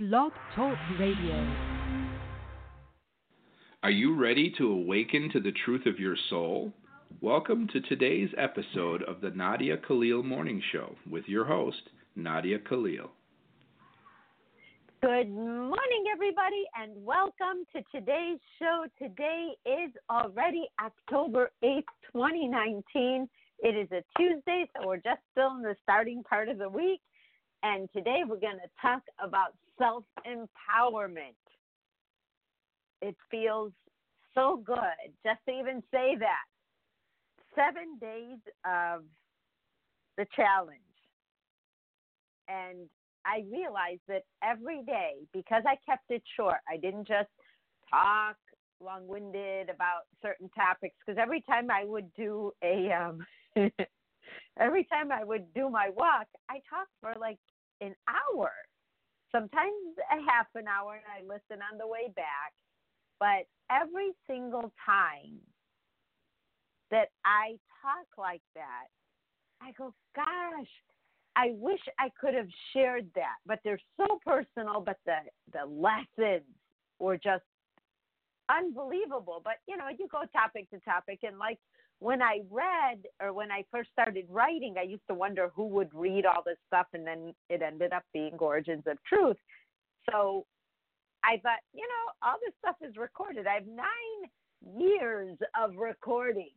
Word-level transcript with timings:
Blog 0.00 0.30
Talk 0.54 0.78
Radio. 1.00 1.56
Are 3.82 3.90
you 3.90 4.14
ready 4.14 4.54
to 4.56 4.70
awaken 4.70 5.28
to 5.32 5.40
the 5.40 5.50
truth 5.64 5.86
of 5.86 5.98
your 5.98 6.14
soul? 6.30 6.72
Welcome 7.20 7.66
to 7.72 7.80
today's 7.80 8.28
episode 8.38 9.02
of 9.02 9.20
the 9.20 9.30
Nadia 9.30 9.76
Khalil 9.76 10.22
Morning 10.22 10.62
Show 10.70 10.94
with 11.10 11.24
your 11.26 11.44
host, 11.44 11.82
Nadia 12.14 12.60
Khalil. 12.60 13.10
Good 15.02 15.30
morning, 15.30 16.04
everybody, 16.14 16.62
and 16.80 17.04
welcome 17.04 17.64
to 17.74 17.82
today's 17.92 18.38
show. 18.60 18.84
Today 19.00 19.48
is 19.66 19.90
already 20.08 20.68
October 20.80 21.50
8th, 21.64 21.82
2019. 22.12 23.28
It 23.64 23.76
is 23.76 23.90
a 23.90 24.04
Tuesday, 24.16 24.70
so 24.76 24.86
we're 24.86 24.98
just 24.98 25.22
still 25.32 25.56
in 25.56 25.62
the 25.62 25.74
starting 25.82 26.22
part 26.22 26.48
of 26.48 26.58
the 26.58 26.68
week. 26.68 27.00
And 27.62 27.88
today 27.92 28.22
we're 28.26 28.40
going 28.40 28.58
to 28.58 28.70
talk 28.80 29.02
about 29.22 29.54
self 29.78 30.04
empowerment. 30.26 31.34
It 33.02 33.16
feels 33.30 33.72
so 34.34 34.62
good 34.64 35.12
just 35.24 35.40
to 35.48 35.52
even 35.52 35.82
say 35.90 36.16
that. 36.18 36.46
Seven 37.54 37.98
days 38.00 38.38
of 38.64 39.02
the 40.16 40.26
challenge. 40.36 40.80
And 42.48 42.88
I 43.24 43.44
realized 43.50 44.00
that 44.08 44.22
every 44.42 44.82
day, 44.84 45.14
because 45.32 45.62
I 45.66 45.76
kept 45.88 46.10
it 46.10 46.22
short, 46.36 46.58
I 46.68 46.76
didn't 46.76 47.06
just 47.06 47.28
talk 47.90 48.36
long 48.80 49.06
winded 49.08 49.68
about 49.68 50.02
certain 50.22 50.48
topics, 50.50 50.94
because 51.04 51.20
every 51.20 51.42
time 51.42 51.70
I 51.70 51.84
would 51.84 52.12
do 52.14 52.52
a, 52.62 52.92
um, 52.92 53.26
every 54.58 54.84
time 54.84 55.12
I 55.12 55.24
would 55.24 55.52
do 55.54 55.70
my 55.70 55.90
walk, 55.96 56.26
I 56.50 56.60
talked 56.68 56.92
for 57.00 57.14
like 57.18 57.38
an 57.80 57.94
hour, 58.08 58.50
sometimes 59.32 59.96
a 60.10 60.30
half 60.30 60.46
an 60.54 60.66
hour, 60.68 60.94
and 60.94 61.04
I 61.06 61.22
listen 61.22 61.62
on 61.72 61.78
the 61.78 61.86
way 61.86 62.12
back. 62.14 62.52
But 63.20 63.46
every 63.70 64.12
single 64.26 64.72
time 64.84 65.38
that 66.90 67.08
I 67.24 67.58
talk 67.82 68.06
like 68.16 68.42
that, 68.54 68.86
I 69.60 69.72
go, 69.72 69.92
gosh, 70.14 70.68
I 71.36 71.50
wish 71.54 71.80
I 71.98 72.10
could 72.20 72.34
have 72.34 72.48
shared 72.72 73.06
that. 73.14 73.36
But 73.46 73.60
they're 73.64 73.80
so 73.96 74.18
personal, 74.24 74.80
but 74.80 74.98
the, 75.04 75.18
the 75.52 75.66
lessons 75.66 76.46
were 76.98 77.16
just 77.16 77.44
unbelievable. 78.48 79.40
But, 79.42 79.54
you 79.66 79.76
know, 79.76 79.88
you 79.96 80.08
go 80.10 80.22
topic 80.32 80.70
to 80.70 80.80
topic, 80.80 81.20
and 81.22 81.38
like 81.38 81.58
when 82.00 82.22
I 82.22 82.40
read 82.50 83.06
or 83.20 83.32
when 83.32 83.50
I 83.50 83.64
first 83.72 83.90
started 83.92 84.26
writing, 84.28 84.76
I 84.78 84.82
used 84.82 85.06
to 85.08 85.14
wonder 85.14 85.50
who 85.54 85.66
would 85.68 85.92
read 85.92 86.26
all 86.26 86.42
this 86.44 86.58
stuff, 86.66 86.86
and 86.92 87.06
then 87.06 87.34
it 87.48 87.60
ended 87.62 87.92
up 87.92 88.04
being 88.12 88.34
Origins 88.38 88.84
of 88.86 88.98
Truth. 89.04 89.36
So 90.10 90.46
I 91.24 91.38
thought, 91.42 91.58
you 91.74 91.82
know, 91.82 92.12
all 92.28 92.36
this 92.44 92.54
stuff 92.60 92.76
is 92.88 92.96
recorded. 92.96 93.46
I 93.46 93.54
have 93.54 93.66
nine 93.66 94.80
years 94.80 95.36
of 95.60 95.76
recording, 95.76 96.52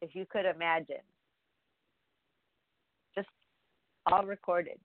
if 0.00 0.14
you 0.14 0.24
could 0.30 0.46
imagine. 0.46 1.04
Just 3.14 3.28
all 4.10 4.24
recorded. 4.24 4.78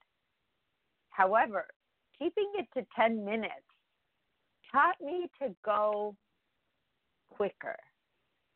However, 1.09 1.67
keeping 2.17 2.52
it 2.58 2.67
to 2.77 2.86
10 2.97 3.23
minutes 3.23 3.53
taught 4.72 4.95
me 5.02 5.30
to 5.42 5.55
go 5.66 6.16
quicker 7.30 7.77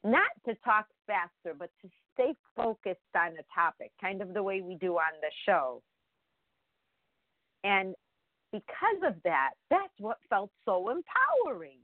not 0.04 0.30
to 0.46 0.56
talk 0.66 0.88
faster, 1.08 1.56
but 1.58 1.70
to 1.82 1.90
stay 2.14 2.34
focused 2.56 3.00
on 3.16 3.32
a 3.32 3.46
topic, 3.56 3.92
kind 4.02 4.22
of 4.22 4.34
the 4.34 4.44
way 4.44 4.62
we 4.62 4.76
do 4.76 4.96
on 4.96 5.14
the 5.22 5.32
show. 5.46 5.82
And 7.64 7.96
because 8.52 9.02
of 9.08 9.16
that, 9.24 9.52
that's 9.70 9.94
what 10.00 10.18
felt 10.30 10.52
so 10.66 10.90
empowering. 10.90 11.80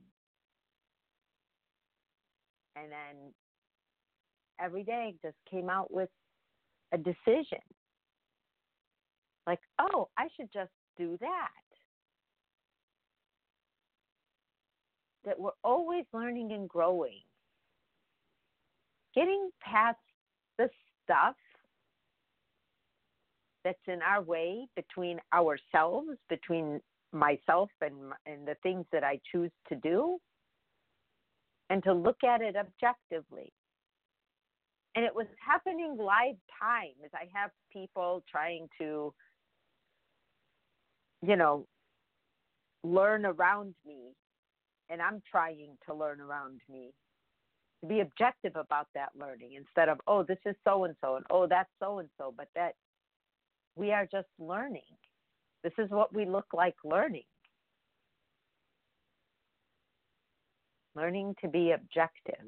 And 2.75 2.92
then 2.92 3.34
every 4.59 4.84
day 4.84 5.16
just 5.24 5.38
came 5.50 5.69
out 5.69 5.91
with 5.91 6.09
a 6.91 6.97
decision 6.97 7.59
like, 9.50 9.59
oh, 9.80 10.09
I 10.16 10.28
should 10.38 10.51
just 10.53 10.69
do 10.96 11.18
that. 11.22 11.50
That 15.25 15.40
we're 15.40 15.51
always 15.63 16.06
learning 16.13 16.51
and 16.51 16.69
growing 16.69 17.22
getting 19.16 19.50
past 19.62 19.97
the 20.58 20.70
stuff 21.03 21.36
that's 23.64 23.78
in 23.88 24.02
our 24.02 24.22
way 24.22 24.68
between 24.75 25.20
ourselves, 25.34 26.09
between 26.30 26.80
myself 27.12 27.69
and, 27.81 27.96
and 28.25 28.48
the 28.48 28.56
things 28.64 28.86
that 28.92 29.03
I 29.03 29.19
choose 29.31 29.52
to 29.69 29.75
do, 29.75 30.18
and 31.69 31.84
to 31.84 31.94
look 31.94 32.24
at 32.24 32.42
it 32.42 32.56
objectively. 32.56 33.52
And 34.96 35.06
it 35.06 35.14
was 35.14 35.28
happening 35.46 35.98
live 35.98 36.36
time 36.59 36.96
as 37.03 37.12
I 37.14 37.28
have 37.34 37.52
people 37.72 38.24
trying 38.30 38.68
to, 38.80 39.14
you 41.22 41.36
know, 41.36 41.66
learn 42.84 43.25
around 43.25 43.75
me, 43.86 44.14
and 44.90 45.02
I'm 45.02 45.22
trying 45.30 45.78
to 45.88 45.94
learn 45.94 46.22
around 46.22 46.62
me 46.69 46.92
to 47.81 47.88
be 47.88 48.01
objective 48.01 48.56
about 48.56 48.88
that 48.94 49.09
learning 49.19 49.53
instead 49.53 49.90
of 49.90 50.00
oh 50.07 50.23
this 50.23 50.40
is 50.45 50.56
so 50.63 50.84
and 50.84 50.95
so 51.01 51.16
and 51.16 51.25
oh 51.29 51.47
that's 51.47 51.69
so 51.79 52.00
and 52.00 52.09
so 52.17 52.34
but 52.35 52.47
that 52.56 52.73
we 53.79 53.91
are 53.94 54.07
just 54.12 54.28
learning. 54.38 54.81
This 55.63 55.73
is 55.78 55.89
what 55.89 56.13
we 56.13 56.25
look 56.25 56.47
like 56.53 56.75
learning. 56.84 57.23
Learning 60.95 61.34
to 61.41 61.47
be 61.47 61.72
objective. 61.72 62.45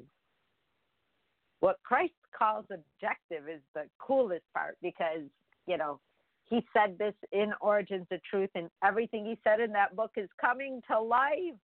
What 1.60 1.76
christ 1.84 2.12
calls 2.36 2.66
objective 2.70 3.48
is 3.48 3.60
the 3.74 3.84
coolest 3.98 4.44
part 4.54 4.76
because 4.82 5.22
you 5.66 5.78
know 5.78 6.00
he 6.44 6.66
said 6.74 6.98
this 6.98 7.14
in 7.30 7.52
origins 7.60 8.06
of 8.10 8.20
truth 8.24 8.50
and 8.54 8.68
everything 8.84 9.24
he 9.24 9.38
said 9.44 9.60
in 9.60 9.72
that 9.72 9.96
book 9.96 10.10
is 10.16 10.28
coming 10.40 10.82
to 10.90 11.00
life. 11.00 11.56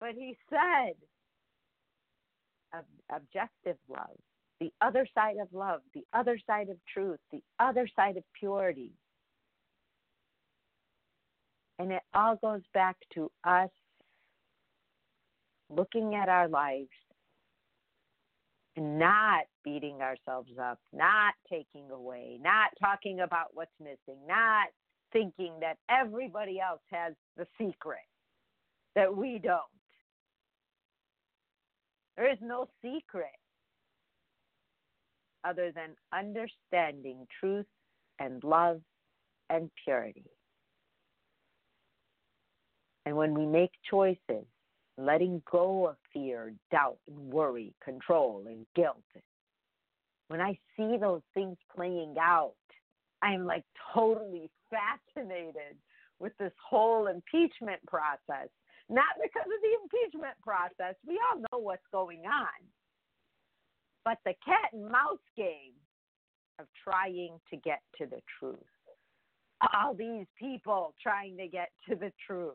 But 0.00 0.14
he 0.16 0.36
said 0.48 0.94
objective 3.14 3.76
love, 3.88 4.16
the 4.60 4.72
other 4.80 5.06
side 5.14 5.36
of 5.40 5.48
love, 5.52 5.80
the 5.94 6.04
other 6.12 6.38
side 6.46 6.68
of 6.68 6.76
truth, 6.92 7.18
the 7.32 7.42
other 7.58 7.88
side 7.96 8.16
of 8.16 8.24
purity. 8.38 8.92
And 11.78 11.92
it 11.92 12.02
all 12.12 12.36
goes 12.36 12.62
back 12.74 12.96
to 13.14 13.30
us 13.44 13.70
looking 15.70 16.14
at 16.14 16.28
our 16.28 16.48
lives 16.48 16.88
and 18.76 18.98
not 18.98 19.44
beating 19.64 20.00
ourselves 20.00 20.50
up, 20.60 20.78
not 20.92 21.34
taking 21.48 21.90
away, 21.90 22.38
not 22.40 22.70
talking 22.80 23.20
about 23.20 23.48
what's 23.54 23.70
missing, 23.80 24.20
not 24.28 24.68
thinking 25.12 25.52
that 25.60 25.76
everybody 25.88 26.60
else 26.60 26.80
has 26.90 27.14
the 27.36 27.46
secret 27.58 27.98
that 28.94 29.14
we 29.14 29.38
don't. 29.42 29.60
There 32.20 32.30
is 32.30 32.38
no 32.42 32.68
secret 32.82 33.32
other 35.42 35.72
than 35.72 35.96
understanding 36.12 37.26
truth 37.40 37.64
and 38.18 38.44
love 38.44 38.82
and 39.48 39.70
purity. 39.82 40.26
And 43.06 43.16
when 43.16 43.32
we 43.32 43.46
make 43.46 43.70
choices, 43.88 44.44
letting 44.98 45.40
go 45.50 45.88
of 45.88 45.96
fear, 46.12 46.52
doubt, 46.70 46.98
and 47.08 47.32
worry, 47.32 47.72
control, 47.82 48.44
and 48.46 48.66
guilt, 48.76 48.98
when 50.28 50.42
I 50.42 50.58
see 50.76 50.98
those 51.00 51.22
things 51.32 51.56
playing 51.74 52.16
out, 52.20 52.52
I'm 53.22 53.46
like 53.46 53.64
totally 53.94 54.50
fascinated 54.68 55.78
with 56.18 56.36
this 56.38 56.52
whole 56.68 57.06
impeachment 57.06 57.80
process 57.86 58.50
not 58.90 59.14
because 59.22 59.46
of 59.46 59.60
the 59.62 59.74
impeachment 59.82 60.34
process. 60.42 60.96
We 61.06 61.20
all 61.30 61.40
know 61.40 61.58
what's 61.58 61.86
going 61.92 62.22
on. 62.26 62.60
But 64.04 64.18
the 64.24 64.34
cat 64.44 64.72
and 64.72 64.90
mouse 64.90 65.18
game 65.36 65.74
of 66.58 66.66
trying 66.82 67.38
to 67.50 67.56
get 67.56 67.80
to 67.98 68.06
the 68.06 68.20
truth. 68.38 68.56
All 69.74 69.94
these 69.94 70.26
people 70.38 70.94
trying 71.00 71.36
to 71.36 71.46
get 71.46 71.70
to 71.88 71.94
the 71.94 72.12
truth. 72.26 72.54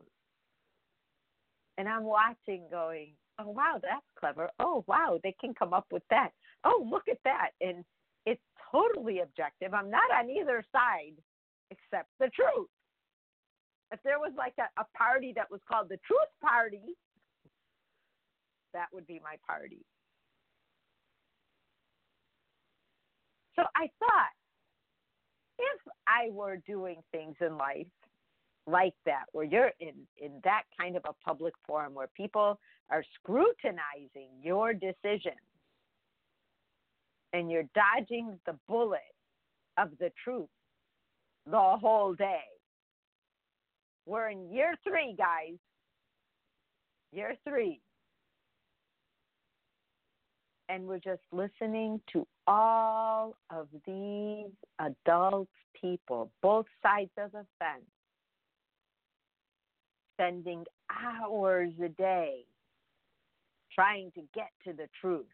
And 1.78 1.88
I'm 1.88 2.04
watching 2.04 2.64
going, 2.70 3.14
oh, 3.40 3.50
wow, 3.50 3.80
that's 3.82 4.06
clever. 4.20 4.50
Oh, 4.60 4.84
wow, 4.88 5.20
they 5.24 5.36
can 5.40 5.54
come 5.54 5.74
up 5.74 5.86
with 5.92 6.04
that. 6.10 6.32
Oh, 6.64 6.86
look 6.90 7.04
at 7.10 7.20
that. 7.24 7.52
And 7.62 7.86
it's 8.26 8.42
totally 8.72 9.20
objective. 9.20 9.74
I'm 9.74 9.90
not 9.90 10.12
on 10.14 10.30
either 10.30 10.64
side 10.74 11.14
except 11.72 12.10
the 12.20 12.30
truth 12.30 12.68
if 13.96 14.04
there 14.04 14.20
was 14.20 14.34
like 14.38 14.54
a, 14.60 14.82
a 14.82 14.86
party 14.98 15.32
that 15.36 15.50
was 15.50 15.62
called 15.72 15.88
the 15.88 15.98
Truth 16.06 16.34
Party, 16.42 16.96
that 18.74 18.88
would 18.94 19.08
be 19.08 19.22
my 19.24 19.38
party. 19.48 19.86
So 23.56 23.64
I 23.74 23.90
thought 24.00 24.36
if 25.58 25.82
I 26.08 26.30
were 26.30 26.58
doing 26.68 26.98
things 27.14 27.36
in 27.40 27.58
life 27.58 27.88
like 28.68 28.96
that, 29.06 29.24
where 29.32 29.46
you're 29.46 29.72
in, 29.80 29.94
in 30.18 30.42
that 30.44 30.64
kind 30.78 30.98
of 30.98 31.04
a 31.08 31.14
public 31.26 31.54
forum 31.66 31.94
where 31.94 32.10
people 32.18 32.60
are 32.90 33.04
scrutinizing 33.16 34.30
your 34.42 34.74
decisions 34.74 35.40
and 37.32 37.50
you're 37.50 37.70
dodging 37.74 38.38
the 38.46 38.58
bullet 38.68 39.00
of 39.78 39.92
the 40.00 40.12
truth 40.22 40.50
the 41.46 41.78
whole 41.80 42.14
day. 42.14 42.44
We're 44.06 44.30
in 44.30 44.52
year 44.52 44.76
three, 44.88 45.16
guys. 45.18 45.58
Year 47.12 47.36
three. 47.48 47.82
And 50.70 50.88
we're 50.88 51.00
just 51.00 51.22
listening 51.32 52.02
to 52.14 52.26
all 52.48 53.36
of 53.52 53.68
these 53.86 54.52
adult 54.80 55.48
people, 55.80 56.32
both 56.42 56.66
sides 56.82 57.12
of 57.18 57.32
the 57.32 57.46
fence, 57.60 57.86
spending 60.14 60.66
hours 60.90 61.72
a 61.84 61.90
day 61.90 62.46
trying 63.74 64.12
to 64.14 64.22
get 64.34 64.50
to 64.66 64.74
the 64.74 64.88
truth. 65.02 65.26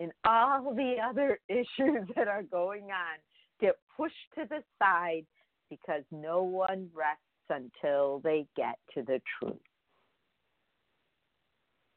And 0.00 0.12
all 0.24 0.74
the 0.74 0.96
other 1.04 1.40
issues 1.48 2.08
that 2.16 2.28
are 2.28 2.44
going 2.44 2.84
on 2.84 3.18
get 3.60 3.74
pushed 3.96 4.14
to 4.36 4.44
the 4.48 4.62
side 4.78 5.26
because 5.70 6.02
no 6.10 6.42
one 6.42 6.88
rests 6.94 7.22
until 7.50 8.20
they 8.24 8.46
get 8.56 8.78
to 8.94 9.02
the 9.02 9.20
truth. 9.38 9.56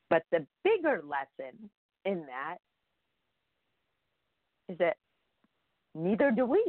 But 0.09 0.23
the 0.31 0.45
bigger 0.63 1.01
lesson 1.07 1.69
in 2.05 2.25
that 2.27 2.57
is 4.69 4.77
that 4.79 4.97
neither 5.95 6.31
do 6.31 6.45
we. 6.45 6.63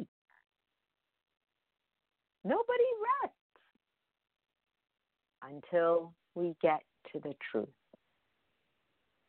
Nobody 2.45 2.85
rests 3.23 3.37
until 5.43 6.13
we 6.35 6.55
get 6.63 6.83
to 7.13 7.21
the 7.21 7.35
truth. 7.51 7.69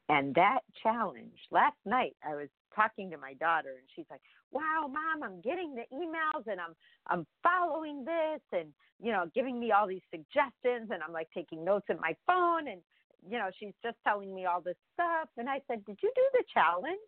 And 0.09 0.35
that 0.35 0.59
challenge, 0.81 1.37
last 1.51 1.77
night 1.85 2.15
I 2.23 2.35
was 2.35 2.49
talking 2.75 3.09
to 3.11 3.17
my 3.17 3.33
daughter 3.33 3.69
and 3.69 3.87
she's 3.95 4.05
like, 4.09 4.21
"Wow, 4.53 4.87
mom, 4.87 5.23
I'm 5.23 5.41
getting 5.41 5.75
the 5.75 5.83
emails 5.91 6.47
and 6.47 6.61
I'm 6.61 6.75
I'm 7.07 7.25
following 7.41 8.05
this 8.05 8.41
and 8.51 8.71
you 9.01 9.11
know, 9.11 9.25
giving 9.35 9.59
me 9.59 9.71
all 9.71 9.87
these 9.87 10.05
suggestions 10.11 10.91
and 10.91 11.03
I'm 11.03 11.11
like 11.11 11.27
taking 11.33 11.65
notes 11.65 11.87
in 11.89 11.99
my 11.99 12.15
phone 12.25 12.67
and 12.69 12.81
you 13.27 13.37
know, 13.37 13.49
she's 13.59 13.73
just 13.83 13.97
telling 14.03 14.33
me 14.33 14.45
all 14.45 14.61
this 14.61 14.77
stuff 14.93 15.29
and 15.37 15.49
I 15.49 15.61
said, 15.67 15.83
"Did 15.85 15.97
you 16.01 16.11
do 16.15 16.21
the 16.33 16.43
challenge?" 16.53 16.99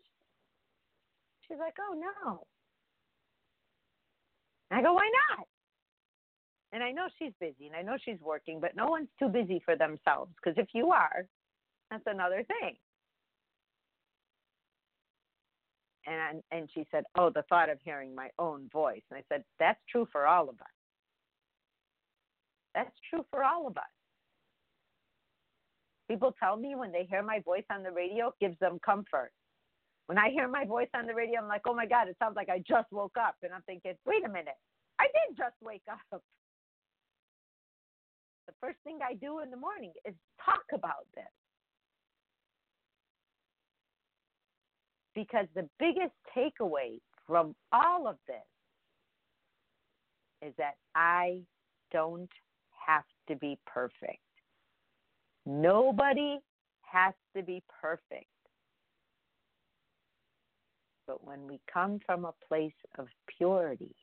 She's 1.47 1.59
like, 1.59 1.75
"Oh, 1.79 1.93
no." 1.93 2.47
I 4.71 4.81
go, 4.81 4.93
"Why 4.93 5.09
not?" 5.29 5.47
And 6.71 6.83
I 6.83 6.91
know 6.91 7.07
she's 7.19 7.31
busy 7.39 7.67
and 7.67 7.75
I 7.75 7.81
know 7.83 7.97
she's 8.03 8.19
working, 8.21 8.59
but 8.59 8.75
no 8.75 8.87
one's 8.87 9.09
too 9.19 9.29
busy 9.29 9.61
for 9.63 9.77
themselves 9.77 10.31
because 10.35 10.57
if 10.57 10.69
you 10.73 10.91
are, 10.91 11.25
that's 11.91 12.03
another 12.07 12.43
thing. 12.43 12.75
And 16.07 16.43
and 16.51 16.69
she 16.73 16.85
said, 16.91 17.05
"Oh, 17.17 17.29
the 17.29 17.43
thought 17.43 17.69
of 17.69 17.79
hearing 17.81 18.13
my 18.13 18.29
own 18.37 18.69
voice." 18.69 19.01
And 19.09 19.17
I 19.17 19.23
said, 19.27 19.43
"That's 19.59 19.79
true 19.89 20.07
for 20.11 20.27
all 20.27 20.49
of 20.49 20.61
us. 20.61 20.67
That's 22.73 22.95
true 23.09 23.25
for 23.31 23.43
all 23.43 23.67
of 23.67 23.77
us." 23.77 23.83
People 26.07 26.33
tell 26.39 26.55
me 26.55 26.75
when 26.75 26.91
they 26.91 27.05
hear 27.05 27.23
my 27.23 27.39
voice 27.39 27.65
on 27.71 27.81
the 27.81 27.91
radio, 27.91 28.27
it 28.27 28.35
gives 28.39 28.59
them 28.59 28.79
comfort. 28.79 29.31
When 30.05 30.19
I 30.19 30.29
hear 30.29 30.47
my 30.47 30.65
voice 30.65 30.89
on 30.93 31.07
the 31.07 31.15
radio, 31.15 31.41
I'm 31.41 31.47
like, 31.47 31.65
"Oh 31.65 31.73
my 31.73 31.87
God, 31.87 32.07
it 32.07 32.17
sounds 32.19 32.35
like 32.35 32.49
I 32.49 32.59
just 32.59 32.91
woke 32.91 33.17
up." 33.17 33.35
And 33.41 33.51
I'm 33.53 33.63
thinking, 33.63 33.97
"Wait 34.05 34.23
a 34.23 34.29
minute, 34.29 34.57
I 34.99 35.07
did 35.07 35.35
just 35.35 35.59
wake 35.61 35.87
up." 35.89 36.21
The 38.45 38.53
first 38.61 38.77
thing 38.83 38.99
I 39.01 39.15
do 39.15 39.39
in 39.39 39.49
the 39.49 39.57
morning 39.57 39.91
is 40.05 40.13
talk 40.39 40.63
about 40.71 41.07
this. 41.15 41.31
Because 45.15 45.47
the 45.55 45.67
biggest 45.79 46.13
takeaway 46.35 46.99
from 47.25 47.55
all 47.71 48.07
of 48.07 48.17
this 48.27 48.35
is 50.41 50.53
that 50.57 50.75
I 50.93 51.39
don't 51.91 52.29
have 52.85 53.05
to 53.29 53.35
be 53.35 53.57
perfect. 53.65 54.19
Nobody 55.45 56.39
has 56.81 57.13
to 57.35 57.41
be 57.41 57.63
perfect. 57.81 58.25
But 61.07 61.23
when 61.25 61.47
we 61.47 61.59
come 61.71 61.99
from 62.05 62.25
a 62.25 62.33
place 62.47 62.73
of 62.97 63.07
purity, 63.37 63.95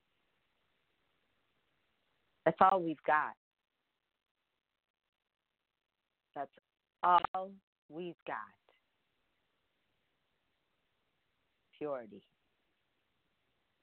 that's 2.45 2.57
all 2.61 2.81
we've 2.81 3.03
got. 3.07 3.35
That's 6.35 6.51
all 7.03 7.51
we've 7.89 8.15
got. 8.27 8.37
Purity. 11.83 12.23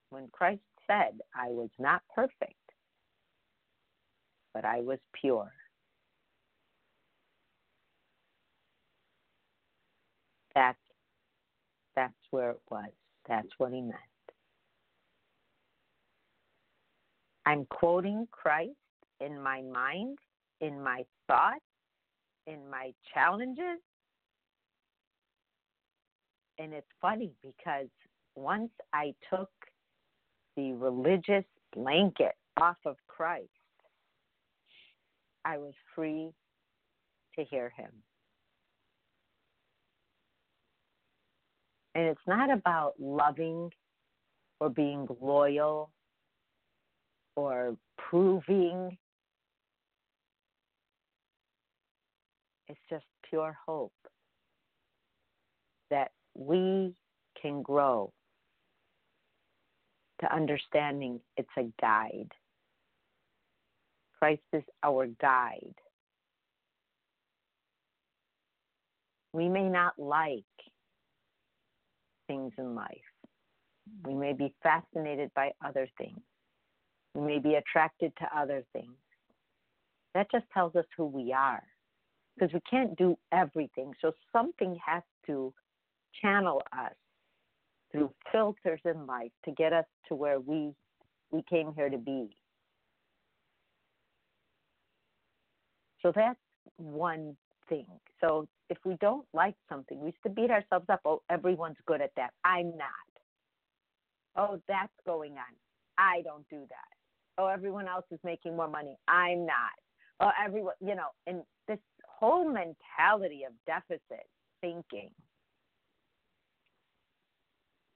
When 0.10 0.30
Christ 0.32 0.62
said, 0.88 1.20
I 1.36 1.50
was 1.50 1.70
not 1.78 2.02
perfect, 2.16 2.54
but 4.54 4.64
I 4.64 4.80
was 4.82 5.00
pure. 5.20 5.52
That's 10.56 10.78
that's 11.96 12.14
where 12.32 12.52
it 12.52 12.62
was. 12.72 12.90
That's 13.28 13.48
what 13.58 13.72
he 13.72 13.82
meant. 13.82 13.96
I'm 17.46 17.66
quoting 17.66 18.28
Christ 18.32 18.72
in 19.20 19.42
my 19.42 19.62
mind, 19.62 20.18
in 20.62 20.82
my 20.82 21.04
thoughts, 21.28 21.60
in 22.48 22.70
my 22.70 22.94
challenges, 23.14 23.80
and 26.60 26.74
it's 26.74 26.88
funny 27.02 27.32
because 27.42 27.88
once 28.36 28.72
I 28.94 29.16
took 29.30 29.50
the 30.58 30.74
religious 30.74 31.46
blanket 31.74 32.34
off 32.58 32.78
of 32.86 32.98
Christ, 33.08 33.48
I 35.46 35.58
was 35.58 35.74
free 35.96 36.30
to 37.38 37.46
hear 37.46 37.72
him. 37.76 37.92
And 41.96 42.06
it's 42.06 42.28
not 42.28 42.52
about 42.52 42.94
loving 43.00 43.72
or 44.60 44.70
being 44.70 45.08
loyal 45.22 45.92
or 47.36 47.78
proving. 47.98 48.98
It's 52.68 52.80
just 52.90 53.06
pure 53.30 53.58
hope 53.66 53.94
that 55.90 56.12
we 56.40 56.94
can 57.42 57.62
grow 57.62 58.14
to 60.22 60.34
understanding 60.34 61.20
it's 61.36 61.50
a 61.58 61.66
guide. 61.82 62.32
Christ 64.18 64.42
is 64.54 64.64
our 64.82 65.08
guide. 65.22 65.76
We 69.34 69.50
may 69.50 69.70
not 69.70 69.94
like 70.00 70.44
things 72.28 72.54
in 72.58 72.74
life. 72.74 72.88
We 74.06 74.14
may 74.14 74.34
be 74.34 74.54
fascinated 74.64 75.32
by 75.36 75.52
other 75.66 75.88
things. 75.98 76.20
We 77.16 77.22
may 77.22 77.40
be 77.40 77.56
attracted 77.56 78.14
to 78.20 78.38
other 78.38 78.64
things. 78.72 78.96
That 80.16 80.28
just 80.32 80.46
tells 80.54 80.76
us 80.76 80.86
who 80.96 81.06
we 81.06 81.34
are 81.34 81.64
because 82.36 82.54
we 82.54 82.62
can't 82.70 82.98
do 82.98 83.18
everything. 83.32 83.94
So 84.02 84.14
something 84.32 84.78
has 84.86 85.04
to 85.28 85.54
channel 86.22 86.62
us 86.74 86.94
through 87.92 88.12
filters 88.32 88.80
in 88.86 89.06
life 89.06 89.32
to 89.46 89.52
get 89.52 89.74
us 89.74 89.86
to 90.08 90.16
where 90.16 90.40
we 90.40 90.74
we 91.32 91.44
came 91.50 91.74
here 91.76 91.90
to 91.90 91.98
be. 91.98 92.36
So 96.02 96.12
that's 96.16 96.40
one 96.78 97.36
thing. 97.68 97.86
So 98.22 98.48
if 98.70 98.78
we 98.86 98.96
don't 99.00 99.26
like 99.34 99.56
something, 99.68 100.00
we 100.00 100.08
used 100.08 100.24
to 100.24 100.30
beat 100.30 100.50
ourselves 100.50 100.86
up. 100.90 101.02
Oh, 101.06 101.22
everyone's 101.30 101.78
good 101.86 102.02
at 102.02 102.12
that. 102.16 102.32
I'm 102.44 102.72
not. 102.78 102.90
Oh, 104.36 104.62
that's 104.68 104.94
going 105.06 105.34
on. 105.34 105.54
I 105.98 106.22
don't 106.24 106.48
do 106.50 106.62
that. 106.70 106.98
Oh, 107.38 107.48
everyone 107.48 107.88
else 107.88 108.06
is 108.12 108.20
making 108.24 108.56
more 108.56 108.68
money. 108.68 108.98
I'm 109.08 109.46
not. 109.46 109.76
Oh, 110.20 110.32
everyone, 110.44 110.76
you 110.82 110.96
know, 110.96 111.10
and 111.28 111.44
this 111.68 111.80
whole 112.08 112.46
mentality 112.46 113.44
of 113.46 113.54
deficit 113.66 114.26
thinking 114.62 115.10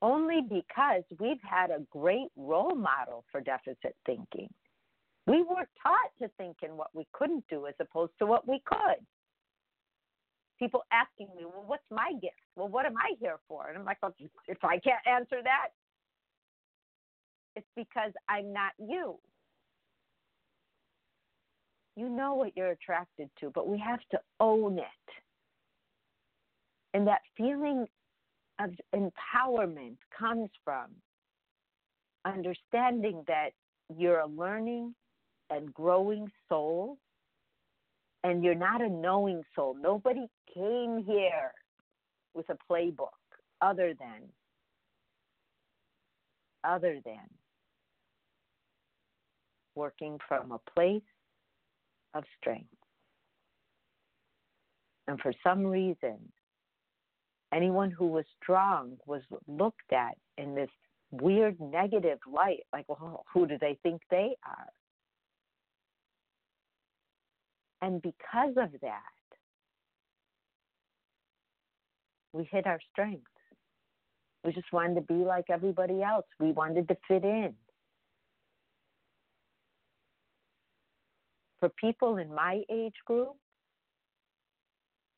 only 0.03 0.41
because 0.41 1.01
we've 1.19 1.41
had 1.41 1.71
a 1.71 1.79
great 1.89 2.29
role 2.37 2.75
model 2.75 3.25
for 3.31 3.41
deficit 3.41 3.95
thinking. 4.05 4.49
We 5.25 5.41
weren't 5.41 5.69
taught 5.81 6.11
to 6.21 6.29
think 6.37 6.57
in 6.61 6.77
what 6.77 6.89
we 6.93 7.07
couldn't 7.13 7.45
do 7.49 7.65
as 7.65 7.73
opposed 7.79 8.11
to 8.19 8.27
what 8.27 8.47
we 8.47 8.61
could. 8.65 9.03
People 10.59 10.83
asking 10.91 11.29
me, 11.35 11.45
well, 11.45 11.63
what's 11.65 11.83
my 11.89 12.11
gift? 12.21 12.35
Well, 12.55 12.67
what 12.67 12.85
am 12.85 12.97
I 12.97 13.15
here 13.19 13.37
for? 13.47 13.69
And 13.69 13.77
I'm 13.77 13.85
like, 13.85 13.97
well, 14.03 14.13
if 14.47 14.63
I 14.63 14.77
can't 14.77 15.01
answer 15.07 15.41
that, 15.43 15.69
it's 17.55 17.67
because 17.75 18.11
I'm 18.29 18.53
not 18.53 18.73
you. 18.77 19.17
you 21.95 22.09
know 22.09 22.33
what 22.33 22.55
you're 22.55 22.71
attracted 22.71 23.29
to, 23.39 23.51
but 23.53 23.67
we 23.67 23.77
have 23.79 23.99
to 24.11 24.19
own 24.39 24.79
it. 24.79 24.85
And 26.93 27.07
that 27.07 27.21
feeling 27.37 27.85
of 28.63 28.71
empowerment 28.95 29.97
comes 30.17 30.49
from 30.63 30.87
understanding 32.25 33.23
that 33.27 33.49
you're 33.97 34.19
a 34.19 34.27
learning 34.27 34.95
and 35.49 35.73
growing 35.73 36.27
soul 36.49 36.97
and 38.23 38.43
you're 38.43 38.55
not 38.55 38.81
a 38.81 38.89
knowing 38.89 39.43
soul. 39.55 39.75
Nobody 39.79 40.27
came 40.53 41.03
here 41.05 41.51
with 42.33 42.45
a 42.49 42.57
playbook 42.71 43.09
other 43.61 43.93
than 43.99 44.21
other 46.63 46.99
than 47.03 47.27
working 49.75 50.17
from 50.27 50.53
a 50.53 50.59
place 50.71 51.01
of 52.13 52.23
strength. 52.39 52.67
And 55.07 55.19
for 55.19 55.33
some 55.43 55.65
reason, 55.65 56.31
anyone 57.53 57.91
who 57.91 58.07
was 58.07 58.25
strong 58.41 58.97
was 59.05 59.21
looked 59.47 59.91
at 59.91 60.15
in 60.37 60.55
this 60.55 60.69
weird 61.11 61.59
negative 61.59 62.19
light 62.31 62.61
like, 62.71 62.85
well, 62.87 63.23
who 63.33 63.47
do 63.47 63.57
they 63.59 63.77
think 63.83 64.01
they 64.09 64.35
are? 64.45 64.67
And 67.81 68.01
because 68.01 68.55
of 68.57 68.71
that, 68.81 69.01
we 72.31 72.47
hit 72.51 72.65
our 72.65 72.79
strengths. 72.91 73.25
We 74.43 74.53
just 74.53 74.71
wanted 74.73 74.95
to 74.95 75.01
be 75.01 75.25
like 75.25 75.45
everybody 75.49 76.01
else. 76.01 76.25
We 76.39 76.51
wanted 76.51 76.87
to 76.87 76.97
fit 77.07 77.23
in. 77.23 77.53
For 81.59 81.69
people 81.69 82.17
in 82.17 82.33
my 82.33 82.61
age 82.69 82.95
group, 83.05 83.35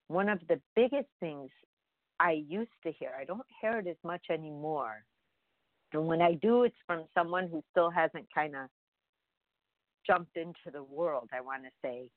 one 0.08 0.30
of 0.30 0.39
the 0.48 0.60
biggest 0.75 1.08
things 1.20 1.50
I 2.19 2.43
used 2.48 2.72
to 2.84 2.91
hear, 2.91 3.12
I 3.19 3.25
don't 3.25 3.45
hear 3.62 3.79
it 3.79 3.88
as 3.88 3.98
much 4.03 4.25
anymore. 4.29 5.03
And 5.93 6.07
when 6.07 6.22
I 6.22 6.34
do, 6.34 6.63
it's 6.63 6.75
from 6.86 7.03
someone 7.13 7.48
who 7.50 7.63
still 7.72 7.89
hasn't 7.89 8.27
kind 8.34 8.55
of 8.55 8.69
jumped 10.05 10.38
into 10.38 10.72
the 10.72 10.84
world, 10.84 11.29
I 11.34 11.41
want 11.41 11.63
to 11.63 11.69
say, 11.81 12.10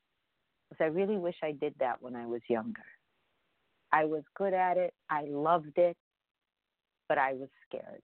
because 0.69 0.85
I 0.85 0.89
really 0.89 1.17
wish 1.17 1.37
I 1.43 1.53
did 1.53 1.75
that 1.81 2.01
when 2.01 2.15
I 2.15 2.27
was 2.27 2.41
younger. 2.49 2.85
I 3.93 4.05
was 4.05 4.23
good 4.37 4.53
at 4.53 4.77
it, 4.77 4.93
I 5.09 5.25
loved 5.29 5.77
it, 5.77 5.97
but 7.09 7.19
I 7.19 7.33
was 7.33 7.49
scared. 7.67 8.03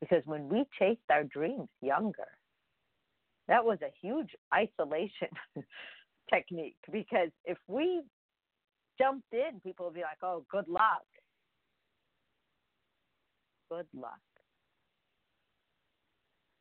Because 0.00 0.22
when 0.26 0.48
we 0.48 0.64
chased 0.78 1.00
our 1.10 1.24
dreams 1.24 1.68
younger, 1.80 2.28
that 3.48 3.64
was 3.64 3.78
a 3.82 3.92
huge 4.02 4.30
isolation 4.54 5.28
technique 6.32 6.76
because 6.92 7.30
if 7.44 7.56
we 7.68 8.02
jumped 8.98 9.32
in, 9.32 9.60
people 9.62 9.86
would 9.86 9.94
be 9.94 10.00
like, 10.00 10.18
oh, 10.22 10.44
good 10.50 10.68
luck. 10.68 11.04
Good 13.70 13.86
luck. 13.94 14.20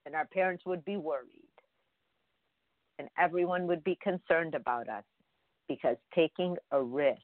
And 0.06 0.16
our 0.16 0.26
parents 0.26 0.64
would 0.66 0.84
be 0.86 0.98
worried. 0.98 1.42
And 3.00 3.10
everyone 3.18 3.68
would 3.68 3.84
be 3.84 3.98
concerned 4.02 4.56
about 4.56 4.88
us 4.88 5.04
because 5.68 5.98
taking 6.14 6.56
a 6.72 6.82
risk 6.82 7.20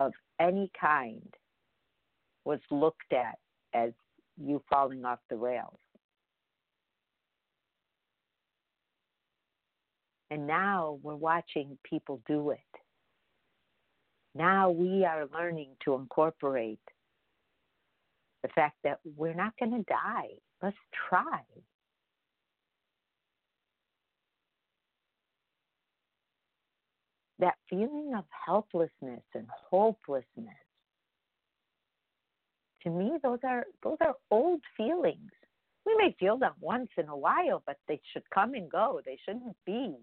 of 0.00 0.12
any 0.40 0.70
kind 0.78 1.32
was 2.44 2.60
looked 2.70 3.12
at 3.12 3.38
as 3.74 3.92
you 4.36 4.62
falling 4.70 5.04
off 5.04 5.18
the 5.30 5.36
rails. 5.36 5.78
And 10.30 10.46
now 10.46 10.98
we're 11.02 11.14
watching 11.14 11.78
people 11.88 12.20
do 12.26 12.50
it. 12.50 12.58
Now 14.36 14.70
we 14.70 15.04
are 15.04 15.26
learning 15.32 15.70
to 15.84 15.94
incorporate 15.94 16.80
the 18.42 18.48
fact 18.48 18.76
that 18.84 19.00
we're 19.16 19.34
not 19.34 19.54
going 19.58 19.72
to 19.72 19.82
die. 19.84 20.28
Let's 20.62 20.76
try. 21.08 21.40
That 27.38 27.54
feeling 27.68 28.12
of 28.16 28.24
helplessness 28.46 29.22
and 29.34 29.46
hopelessness. 29.70 30.26
To 32.82 32.90
me, 32.90 33.12
those 33.22 33.38
are 33.42 33.64
those 33.82 33.98
are 34.00 34.14
old 34.30 34.60
feelings. 34.76 35.30
We 35.84 35.96
may 35.96 36.14
feel 36.18 36.36
them 36.38 36.52
once 36.60 36.90
in 36.98 37.08
a 37.08 37.16
while, 37.16 37.62
but 37.66 37.78
they 37.88 38.00
should 38.12 38.28
come 38.30 38.54
and 38.54 38.70
go. 38.70 39.00
They 39.04 39.18
shouldn't 39.24 39.56
be 39.64 39.94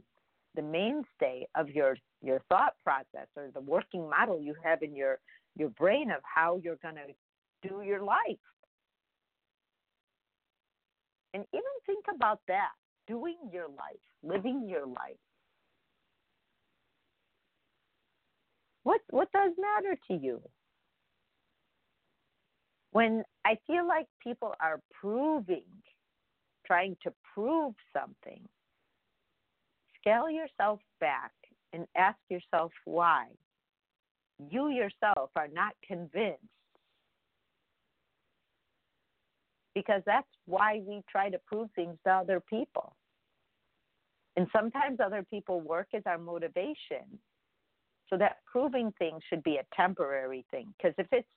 the 0.55 0.61
mainstay 0.61 1.47
of 1.55 1.69
your 1.69 1.97
your 2.21 2.41
thought 2.49 2.73
process 2.83 3.27
or 3.35 3.49
the 3.53 3.61
working 3.61 4.09
model 4.09 4.41
you 4.41 4.55
have 4.63 4.81
in 4.83 4.95
your 4.95 5.17
your 5.55 5.69
brain 5.69 6.11
of 6.11 6.21
how 6.23 6.59
you're 6.63 6.77
going 6.81 6.95
to 6.95 7.67
do 7.67 7.81
your 7.83 8.01
life. 8.01 8.37
And 11.33 11.45
even 11.53 11.63
think 11.85 12.05
about 12.13 12.39
that 12.47 12.71
doing 13.07 13.37
your 13.51 13.67
life 13.67 14.03
living 14.23 14.67
your 14.69 14.85
life. 14.85 15.19
What 18.83 19.01
what 19.09 19.31
does 19.31 19.51
matter 19.57 19.97
to 20.09 20.13
you? 20.13 20.41
When 22.91 23.23
i 23.45 23.57
feel 23.67 23.87
like 23.87 24.05
people 24.23 24.53
are 24.61 24.79
proving 25.01 25.65
trying 26.65 26.95
to 27.03 27.13
prove 27.33 27.73
something 27.91 28.47
scale 30.03 30.29
yourself 30.29 30.79
back 30.99 31.31
and 31.71 31.85
ask 31.95 32.17
yourself 32.29 32.71
why. 32.85 33.27
You 34.49 34.69
yourself 34.69 35.31
are 35.35 35.47
not 35.47 35.73
convinced. 35.85 36.39
Because 39.73 40.01
that's 40.05 40.27
why 40.45 40.81
we 40.85 41.01
try 41.09 41.29
to 41.29 41.39
prove 41.47 41.69
things 41.75 41.97
to 42.05 42.11
other 42.11 42.39
people. 42.39 42.95
And 44.35 44.47
sometimes 44.55 44.99
other 44.99 45.25
people 45.27 45.61
work 45.61 45.87
as 45.95 46.03
our 46.05 46.17
motivation. 46.17 47.19
So 48.09 48.17
that 48.17 48.37
proving 48.45 48.93
things 48.99 49.21
should 49.29 49.43
be 49.43 49.57
a 49.57 49.75
temporary 49.75 50.45
thing. 50.51 50.73
Because 50.77 50.93
if 50.97 51.07
it's 51.11 51.27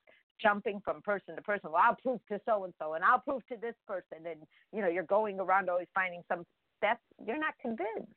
jumping 0.43 0.81
from 0.85 1.01
person 1.01 1.37
to 1.37 1.43
person, 1.43 1.71
well, 1.73 1.83
I'll 1.83 1.97
prove 1.97 2.21
to 2.31 2.39
so 2.45 2.65
and 2.65 2.75
so, 2.79 2.95
and 2.95 3.05
I'll 3.05 3.21
prove 3.21 3.47
to 3.47 3.57
this 3.57 3.75
person, 3.87 4.27
and 4.27 4.41
you 4.73 4.83
know, 4.83 4.89
you're 4.89 5.05
going 5.05 5.41
around 5.41 5.71
always 5.71 5.89
finding 5.95 6.23
some. 6.29 6.45
That's 6.83 7.01
you're 7.27 7.39
not 7.39 7.55
convinced. 7.63 8.13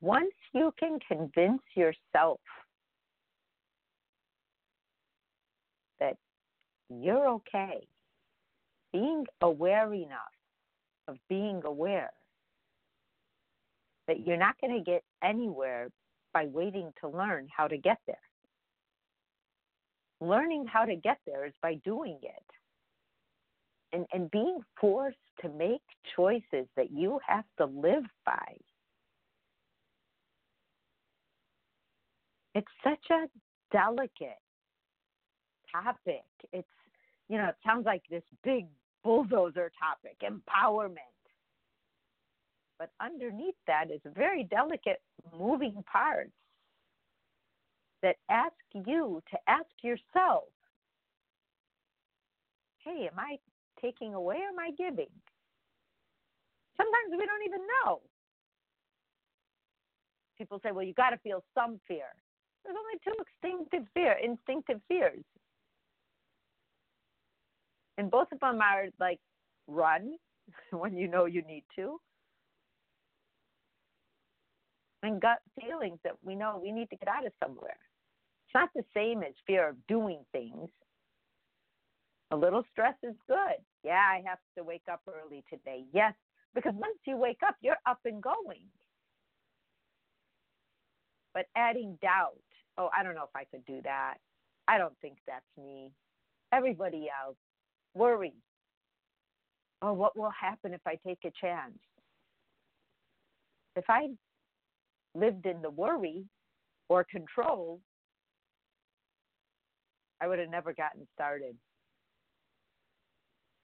Once 0.00 0.32
you 0.52 0.72
can 0.78 0.98
convince 1.08 1.62
yourself 1.74 2.40
that 5.98 6.16
you're 6.88 7.28
okay, 7.28 7.86
being 8.92 9.24
aware 9.42 9.92
enough 9.92 10.34
of 11.08 11.16
being 11.28 11.62
aware 11.64 12.10
that 14.06 14.26
you're 14.26 14.36
not 14.36 14.58
going 14.60 14.76
to 14.76 14.84
get 14.84 15.02
anywhere 15.22 15.88
by 16.32 16.46
waiting 16.46 16.92
to 17.00 17.08
learn 17.08 17.48
how 17.54 17.66
to 17.66 17.76
get 17.76 17.98
there. 18.06 18.16
Learning 20.20 20.66
how 20.66 20.84
to 20.84 20.96
get 20.96 21.18
there 21.26 21.46
is 21.46 21.52
by 21.62 21.74
doing 21.84 22.18
it. 22.22 22.42
And, 23.92 24.06
and 24.12 24.30
being 24.30 24.58
forced 24.80 25.16
to 25.40 25.48
make 25.48 25.80
choices 26.14 26.66
that 26.76 26.90
you 26.90 27.18
have 27.26 27.44
to 27.58 27.64
live 27.64 28.04
by 28.26 28.56
it's 32.58 32.66
such 32.82 33.10
a 33.12 33.26
delicate 33.70 34.42
topic. 35.70 36.24
It's, 36.52 36.66
you 37.28 37.38
know, 37.38 37.46
it 37.46 37.56
sounds 37.64 37.86
like 37.86 38.02
this 38.10 38.24
big 38.42 38.66
bulldozer 39.04 39.70
topic, 39.78 40.18
empowerment. 40.24 40.98
But 42.80 42.90
underneath 43.00 43.54
that 43.68 43.92
is 43.92 44.00
very 44.16 44.42
delicate 44.42 45.00
moving 45.38 45.84
parts 45.90 46.32
that 48.02 48.16
ask 48.28 48.54
you 48.74 49.22
to 49.30 49.38
ask 49.46 49.70
yourself 49.82 50.44
hey, 52.84 53.08
am 53.12 53.18
I 53.18 53.36
taking 53.82 54.14
away 54.14 54.36
or 54.36 54.48
am 54.48 54.58
I 54.58 54.70
giving? 54.70 55.12
Sometimes 56.76 57.10
we 57.10 57.26
don't 57.26 57.44
even 57.46 57.60
know. 57.84 58.00
People 60.38 60.58
say, 60.62 60.70
well, 60.72 60.84
you 60.84 60.94
got 60.94 61.10
to 61.10 61.18
feel 61.18 61.44
some 61.54 61.78
fear. 61.86 62.06
There's 62.68 62.78
only 62.78 63.00
two 63.02 63.14
instinctive 63.48 63.88
fear, 63.94 64.14
instinctive 64.22 64.80
fears. 64.88 65.24
And 67.96 68.10
both 68.10 68.28
of 68.30 68.40
them 68.40 68.60
are 68.60 68.88
like 69.00 69.20
run 69.66 70.16
when 70.70 70.94
you 70.94 71.08
know 71.08 71.24
you 71.24 71.40
need 71.42 71.64
to. 71.76 71.98
And 75.02 75.18
gut 75.18 75.38
feelings 75.58 75.98
that 76.04 76.12
we 76.22 76.34
know 76.34 76.60
we 76.62 76.70
need 76.70 76.90
to 76.90 76.96
get 76.96 77.08
out 77.08 77.24
of 77.24 77.32
somewhere. 77.42 77.78
It's 78.44 78.54
not 78.54 78.68
the 78.74 78.84
same 78.94 79.22
as 79.22 79.32
fear 79.46 79.70
of 79.70 79.76
doing 79.86 80.20
things. 80.32 80.68
A 82.32 82.36
little 82.36 82.64
stress 82.70 82.96
is 83.02 83.14
good. 83.26 83.64
Yeah, 83.82 83.92
I 83.94 84.22
have 84.26 84.40
to 84.58 84.64
wake 84.64 84.88
up 84.92 85.00
early 85.08 85.42
today. 85.48 85.84
Yes, 85.94 86.12
because 86.54 86.74
once 86.74 86.98
you 87.06 87.16
wake 87.16 87.40
up, 87.46 87.56
you're 87.62 87.76
up 87.86 88.00
and 88.04 88.22
going. 88.22 88.66
But 91.32 91.46
adding 91.56 91.96
doubt, 92.02 92.34
oh, 92.78 92.88
I 92.96 93.02
don't 93.02 93.14
know 93.14 93.24
if 93.24 93.36
I 93.36 93.44
could 93.44 93.64
do 93.66 93.80
that. 93.84 94.14
I 94.66 94.78
don't 94.78 94.96
think 95.02 95.18
that's 95.26 95.44
me. 95.56 95.90
Everybody 96.52 97.08
else, 97.24 97.36
worry. 97.94 98.34
Oh, 99.82 99.92
what 99.92 100.16
will 100.16 100.32
happen 100.40 100.72
if 100.72 100.80
I 100.86 100.96
take 101.06 101.18
a 101.24 101.32
chance? 101.40 101.78
If 103.76 103.84
I 103.88 104.08
lived 105.14 105.46
in 105.46 105.62
the 105.62 105.70
worry 105.70 106.24
or 106.88 107.04
control, 107.04 107.80
I 110.20 110.26
would 110.26 110.38
have 110.38 110.50
never 110.50 110.72
gotten 110.72 111.06
started. 111.14 111.54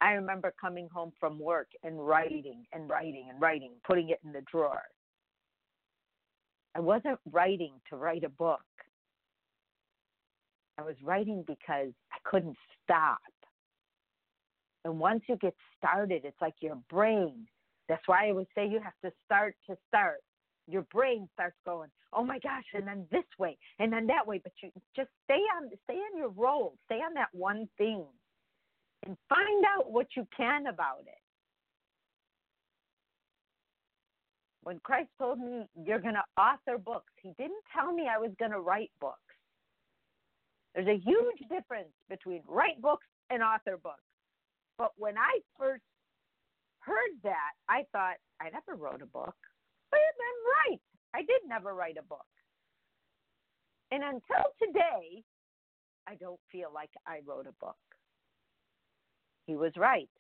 I 0.00 0.12
remember 0.12 0.52
coming 0.60 0.88
home 0.92 1.12
from 1.18 1.38
work 1.38 1.68
and 1.82 1.98
writing 1.98 2.64
and 2.72 2.88
writing 2.88 3.28
and 3.30 3.40
writing, 3.40 3.72
putting 3.88 4.10
it 4.10 4.20
in 4.24 4.32
the 4.32 4.42
drawer. 4.50 4.82
I 6.76 6.80
wasn't 6.80 7.18
writing 7.30 7.72
to 7.90 7.96
write 7.96 8.24
a 8.24 8.28
book. 8.28 8.60
I 10.78 10.82
was 10.82 10.96
writing 11.02 11.44
because 11.46 11.92
I 12.12 12.18
couldn't 12.24 12.56
stop. 12.82 13.18
And 14.84 14.98
once 14.98 15.22
you 15.28 15.36
get 15.36 15.54
started, 15.78 16.22
it's 16.24 16.40
like 16.40 16.54
your 16.60 16.78
brain. 16.90 17.46
That's 17.88 18.06
why 18.06 18.28
I 18.28 18.32
would 18.32 18.46
say 18.54 18.66
you 18.66 18.80
have 18.80 18.98
to 19.04 19.12
start 19.24 19.54
to 19.68 19.76
start. 19.88 20.20
Your 20.66 20.82
brain 20.92 21.28
starts 21.34 21.56
going, 21.64 21.90
oh 22.12 22.24
my 22.24 22.38
gosh, 22.38 22.64
and 22.74 22.86
then 22.86 23.06
this 23.10 23.24
way, 23.38 23.58
and 23.78 23.92
then 23.92 24.06
that 24.06 24.26
way. 24.26 24.40
But 24.42 24.52
you 24.62 24.70
just 24.96 25.10
stay 25.24 25.40
on, 25.56 25.68
stay 25.84 25.94
on 25.96 26.18
your 26.18 26.30
role, 26.30 26.74
stay 26.86 26.96
on 26.96 27.14
that 27.14 27.28
one 27.32 27.68
thing, 27.76 28.04
and 29.04 29.16
find 29.28 29.64
out 29.76 29.90
what 29.90 30.06
you 30.16 30.26
can 30.36 30.66
about 30.66 31.00
it. 31.06 31.18
When 34.62 34.80
Christ 34.82 35.10
told 35.18 35.38
me 35.38 35.66
you're 35.84 36.00
going 36.00 36.14
to 36.14 36.24
author 36.40 36.78
books, 36.78 37.12
He 37.22 37.32
didn't 37.36 37.62
tell 37.76 37.92
me 37.92 38.08
I 38.08 38.18
was 38.18 38.30
going 38.38 38.52
to 38.52 38.60
write 38.60 38.90
books. 39.00 39.18
There's 40.74 40.88
a 40.88 40.98
huge 40.98 41.38
difference 41.48 41.92
between 42.08 42.42
write 42.48 42.80
books 42.82 43.06
and 43.30 43.42
author 43.42 43.78
books. 43.80 44.02
But 44.76 44.90
when 44.96 45.16
I 45.16 45.38
first 45.58 45.82
heard 46.80 47.12
that, 47.22 47.52
I 47.68 47.84
thought, 47.92 48.16
I 48.40 48.50
never 48.50 48.76
wrote 48.76 49.02
a 49.02 49.06
book. 49.06 49.36
But 49.90 49.98
I'm 49.98 50.72
right. 50.72 50.80
I 51.14 51.20
did 51.20 51.42
never 51.46 51.74
write 51.74 51.96
a 51.98 52.02
book. 52.02 52.26
And 53.92 54.02
until 54.02 54.44
today, 54.60 55.22
I 56.08 56.16
don't 56.16 56.40
feel 56.50 56.70
like 56.74 56.90
I 57.06 57.20
wrote 57.24 57.46
a 57.46 57.64
book. 57.64 57.76
He 59.46 59.54
was 59.54 59.72
right. 59.76 60.10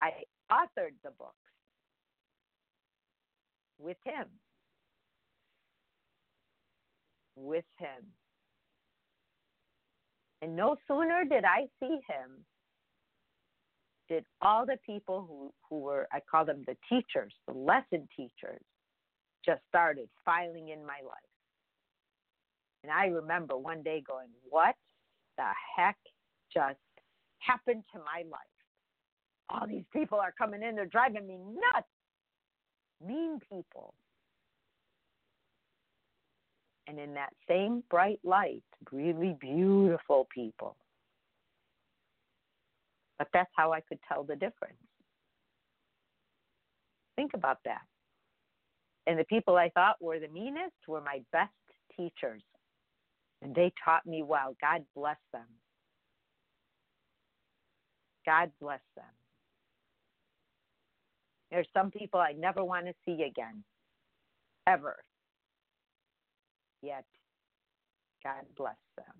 I 0.00 0.10
authored 0.50 0.94
the 1.02 1.10
books 1.18 1.34
with 3.78 3.96
him. 4.04 4.26
With 7.36 7.64
him. 7.78 8.04
And 10.42 10.54
no 10.54 10.76
sooner 10.86 11.24
did 11.24 11.44
I 11.44 11.66
see 11.80 11.98
him, 12.08 12.44
did 14.08 14.24
all 14.40 14.64
the 14.64 14.78
people 14.86 15.26
who, 15.28 15.52
who 15.68 15.80
were, 15.82 16.06
I 16.12 16.20
call 16.30 16.44
them 16.44 16.64
the 16.66 16.76
teachers, 16.88 17.32
the 17.46 17.54
lesson 17.54 18.08
teachers, 18.16 18.62
just 19.44 19.60
started 19.68 20.08
filing 20.24 20.68
in 20.68 20.80
my 20.80 20.98
life. 21.04 21.18
And 22.82 22.92
I 22.92 23.06
remember 23.06 23.56
one 23.56 23.82
day 23.82 24.02
going, 24.06 24.28
What 24.48 24.74
the 25.36 25.48
heck 25.76 25.96
just 26.52 26.78
happened 27.40 27.82
to 27.92 27.98
my 27.98 28.22
life? 28.30 28.40
All 29.50 29.66
these 29.66 29.84
people 29.92 30.18
are 30.18 30.32
coming 30.36 30.62
in, 30.62 30.76
they're 30.76 30.86
driving 30.86 31.26
me 31.26 31.38
nuts. 31.38 31.88
Mean 33.04 33.38
people. 33.50 33.94
And 36.88 36.98
in 36.98 37.12
that 37.14 37.34
same 37.46 37.82
bright 37.90 38.18
light, 38.24 38.62
really 38.90 39.36
beautiful 39.38 40.26
people. 40.34 40.74
But 43.18 43.28
that's 43.34 43.50
how 43.54 43.72
I 43.72 43.80
could 43.82 43.98
tell 44.08 44.24
the 44.24 44.36
difference. 44.36 44.78
Think 47.14 47.32
about 47.34 47.58
that. 47.66 47.82
And 49.06 49.18
the 49.18 49.24
people 49.24 49.56
I 49.56 49.68
thought 49.70 49.96
were 50.00 50.18
the 50.18 50.28
meanest 50.28 50.76
were 50.86 51.02
my 51.02 51.20
best 51.30 51.52
teachers. 51.94 52.42
And 53.42 53.54
they 53.54 53.70
taught 53.84 54.06
me 54.06 54.22
well. 54.22 54.56
God 54.60 54.84
bless 54.94 55.18
them. 55.32 55.46
God 58.24 58.50
bless 58.60 58.80
them. 58.96 59.04
There's 61.50 61.68
some 61.74 61.90
people 61.90 62.20
I 62.20 62.32
never 62.32 62.62
want 62.62 62.86
to 62.86 62.94
see 63.04 63.22
again, 63.22 63.64
ever. 64.66 64.96
Yet, 66.82 67.04
God 68.24 68.44
bless 68.56 68.76
them. 68.96 69.14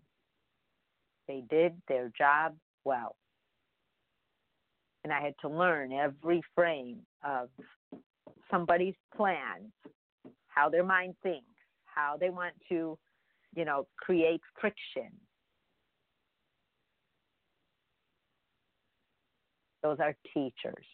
They 1.27 1.43
did 1.51 1.73
their 1.89 2.11
job 2.17 2.55
well. 2.85 3.17
And 5.05 5.13
I 5.13 5.21
had 5.21 5.35
to 5.43 5.49
learn 5.49 5.93
every 5.93 6.43
frame 6.55 7.01
of 7.25 7.49
somebody's 8.51 8.95
plans, 9.17 9.73
how 10.49 10.69
their 10.69 10.85
mind 10.85 11.15
thinks, 11.23 11.47
how 11.85 12.17
they 12.19 12.31
want 12.31 12.55
to, 12.69 12.99
you 13.55 13.65
know, 13.65 13.87
create 13.97 14.41
friction. 14.61 15.11
Those 19.83 19.99
are 20.01 20.15
teachers. 20.35 20.85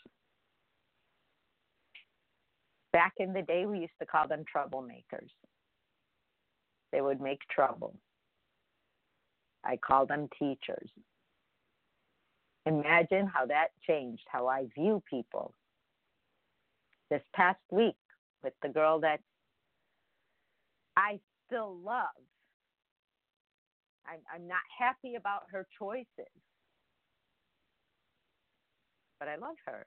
Back 2.92 3.14
in 3.18 3.32
the 3.32 3.42
day, 3.42 3.66
we 3.66 3.80
used 3.80 3.92
to 4.00 4.06
call 4.06 4.28
them 4.28 4.44
troublemakers. 4.54 5.30
They 6.94 7.00
would 7.00 7.20
make 7.20 7.40
trouble. 7.50 7.96
I 9.64 9.76
call 9.76 10.06
them 10.06 10.28
teachers. 10.38 10.88
Imagine 12.66 13.26
how 13.26 13.46
that 13.46 13.70
changed 13.84 14.22
how 14.28 14.46
I 14.46 14.66
view 14.78 15.02
people. 15.10 15.54
This 17.10 17.20
past 17.34 17.58
week, 17.72 17.96
with 18.44 18.52
the 18.62 18.68
girl 18.68 19.00
that 19.00 19.18
I 20.96 21.18
still 21.46 21.76
love, 21.84 22.06
I'm, 24.06 24.20
I'm 24.32 24.46
not 24.46 24.62
happy 24.78 25.16
about 25.16 25.42
her 25.50 25.66
choices, 25.76 26.06
but 29.18 29.26
I 29.26 29.34
love 29.34 29.56
her 29.66 29.84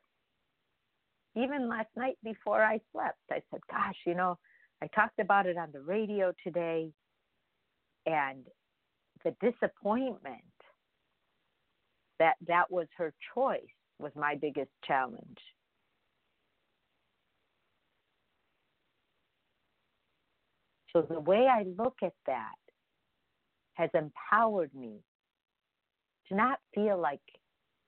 even 1.38 1.70
last 1.70 1.89
night 1.96 2.17
before 2.24 2.63
I 2.63 2.80
slept, 2.91 3.20
I 3.30 3.41
said, 3.52 3.62
Gosh, 3.70 3.96
you 4.06 4.15
know, 4.15 4.39
I 4.82 4.88
talked 4.88 5.20
about 5.20 5.48
it 5.48 5.58
on 5.58 5.70
the 5.72 5.82
radio 5.82 6.34
today, 6.44 6.92
and 8.06 8.46
the 9.24 9.36
disappointment 9.42 10.44
that 12.20 12.36
that 12.48 12.72
was 12.72 12.88
her 12.98 13.13
choice 13.34 13.62
was 14.00 14.12
my 14.16 14.36
biggest 14.36 14.72
challenge. 14.86 15.38
So 20.94 21.02
the 21.02 21.20
way 21.20 21.48
I 21.48 21.63
look 21.78 21.98
at 22.04 22.13
that 22.26 22.56
has 23.76 23.90
empowered 23.94 24.74
me 24.74 25.00
to 26.30 26.36
not 26.36 26.60
feel 26.74 27.00
like 27.00 27.22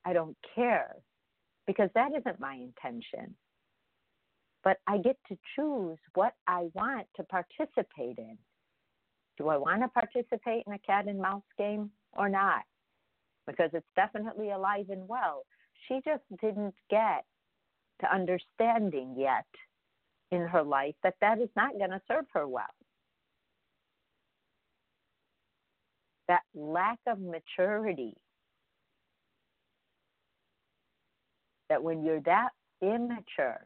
I 0.05 0.13
don't 0.13 0.37
care 0.55 0.95
because 1.67 1.89
that 1.95 2.11
isn't 2.17 2.39
my 2.39 2.53
intention. 2.55 3.35
But 4.63 4.77
I 4.87 4.97
get 4.97 5.17
to 5.29 5.37
choose 5.55 5.97
what 6.15 6.33
I 6.47 6.67
want 6.73 7.07
to 7.15 7.23
participate 7.23 8.17
in. 8.17 8.37
Do 9.37 9.47
I 9.47 9.57
want 9.57 9.81
to 9.81 9.87
participate 9.87 10.63
in 10.67 10.73
a 10.73 10.79
cat 10.79 11.07
and 11.07 11.19
mouse 11.19 11.43
game 11.57 11.91
or 12.13 12.27
not? 12.27 12.63
Because 13.47 13.69
it's 13.73 13.87
definitely 13.95 14.51
alive 14.51 14.87
and 14.89 15.07
well. 15.07 15.45
She 15.87 16.01
just 16.05 16.23
didn't 16.41 16.75
get 16.89 17.23
to 18.01 18.13
understanding 18.13 19.15
yet 19.17 19.45
in 20.31 20.41
her 20.41 20.61
life 20.61 20.95
that 21.03 21.15
that 21.21 21.39
is 21.39 21.49
not 21.55 21.77
going 21.77 21.89
to 21.91 22.01
serve 22.07 22.25
her 22.33 22.47
well. 22.47 22.65
That 26.27 26.41
lack 26.53 26.99
of 27.07 27.19
maturity 27.19 28.15
that 31.69 31.81
when 31.81 32.03
you're 32.03 32.21
that 32.21 32.49
immature 32.81 33.61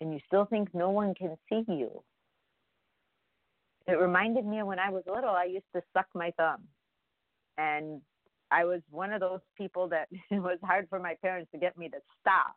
and 0.00 0.12
you 0.12 0.20
still 0.26 0.44
think 0.44 0.68
no 0.74 0.90
one 0.90 1.14
can 1.14 1.36
see 1.48 1.64
you, 1.68 2.02
it 3.86 3.92
reminded 3.92 4.44
me 4.44 4.60
of 4.60 4.66
when 4.66 4.78
I 4.78 4.90
was 4.90 5.04
little, 5.06 5.30
I 5.30 5.44
used 5.44 5.66
to 5.74 5.82
suck 5.92 6.06
my 6.14 6.32
thumb. 6.36 6.64
And 7.58 8.00
I 8.50 8.64
was 8.64 8.80
one 8.90 9.12
of 9.12 9.20
those 9.20 9.40
people 9.56 9.88
that 9.88 10.08
it 10.30 10.40
was 10.40 10.58
hard 10.62 10.88
for 10.88 10.98
my 10.98 11.14
parents 11.22 11.50
to 11.52 11.58
get 11.58 11.76
me 11.78 11.88
to 11.88 11.98
stop. 12.20 12.56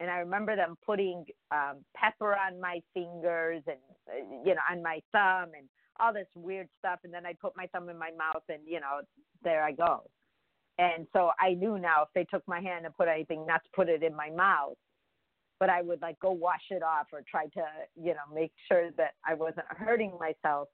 And 0.00 0.10
I 0.10 0.18
remember 0.18 0.56
them 0.56 0.76
putting 0.84 1.24
um, 1.52 1.84
pepper 1.96 2.34
on 2.34 2.60
my 2.60 2.80
fingers 2.92 3.62
and, 3.66 3.78
uh, 4.08 4.42
you 4.44 4.54
know, 4.54 4.60
on 4.70 4.82
my 4.82 5.00
thumb 5.12 5.52
and 5.56 5.68
all 6.00 6.12
this 6.12 6.26
weird 6.34 6.68
stuff. 6.78 6.98
And 7.04 7.14
then 7.14 7.24
I'd 7.24 7.38
put 7.38 7.56
my 7.56 7.66
thumb 7.68 7.88
in 7.88 7.96
my 7.96 8.10
mouth 8.10 8.42
and, 8.48 8.58
you 8.66 8.80
know, 8.80 9.02
there 9.44 9.62
I 9.62 9.70
go. 9.70 10.02
And 10.78 11.06
so 11.12 11.30
I 11.38 11.54
knew 11.54 11.78
now 11.78 12.02
if 12.02 12.08
they 12.14 12.24
took 12.24 12.46
my 12.48 12.60
hand 12.60 12.84
and 12.84 12.96
put 12.96 13.06
anything, 13.06 13.46
not 13.46 13.62
to 13.62 13.70
put 13.72 13.88
it 13.88 14.02
in 14.02 14.14
my 14.16 14.30
mouth, 14.30 14.76
but 15.64 15.70
I 15.70 15.80
would 15.80 16.02
like 16.02 16.20
go 16.20 16.30
wash 16.30 16.66
it 16.70 16.82
off 16.82 17.06
or 17.10 17.22
try 17.26 17.46
to, 17.46 17.64
you 17.98 18.12
know, 18.12 18.34
make 18.34 18.52
sure 18.68 18.90
that 18.98 19.14
I 19.26 19.32
wasn't 19.32 19.64
hurting 19.70 20.12
myself. 20.20 20.68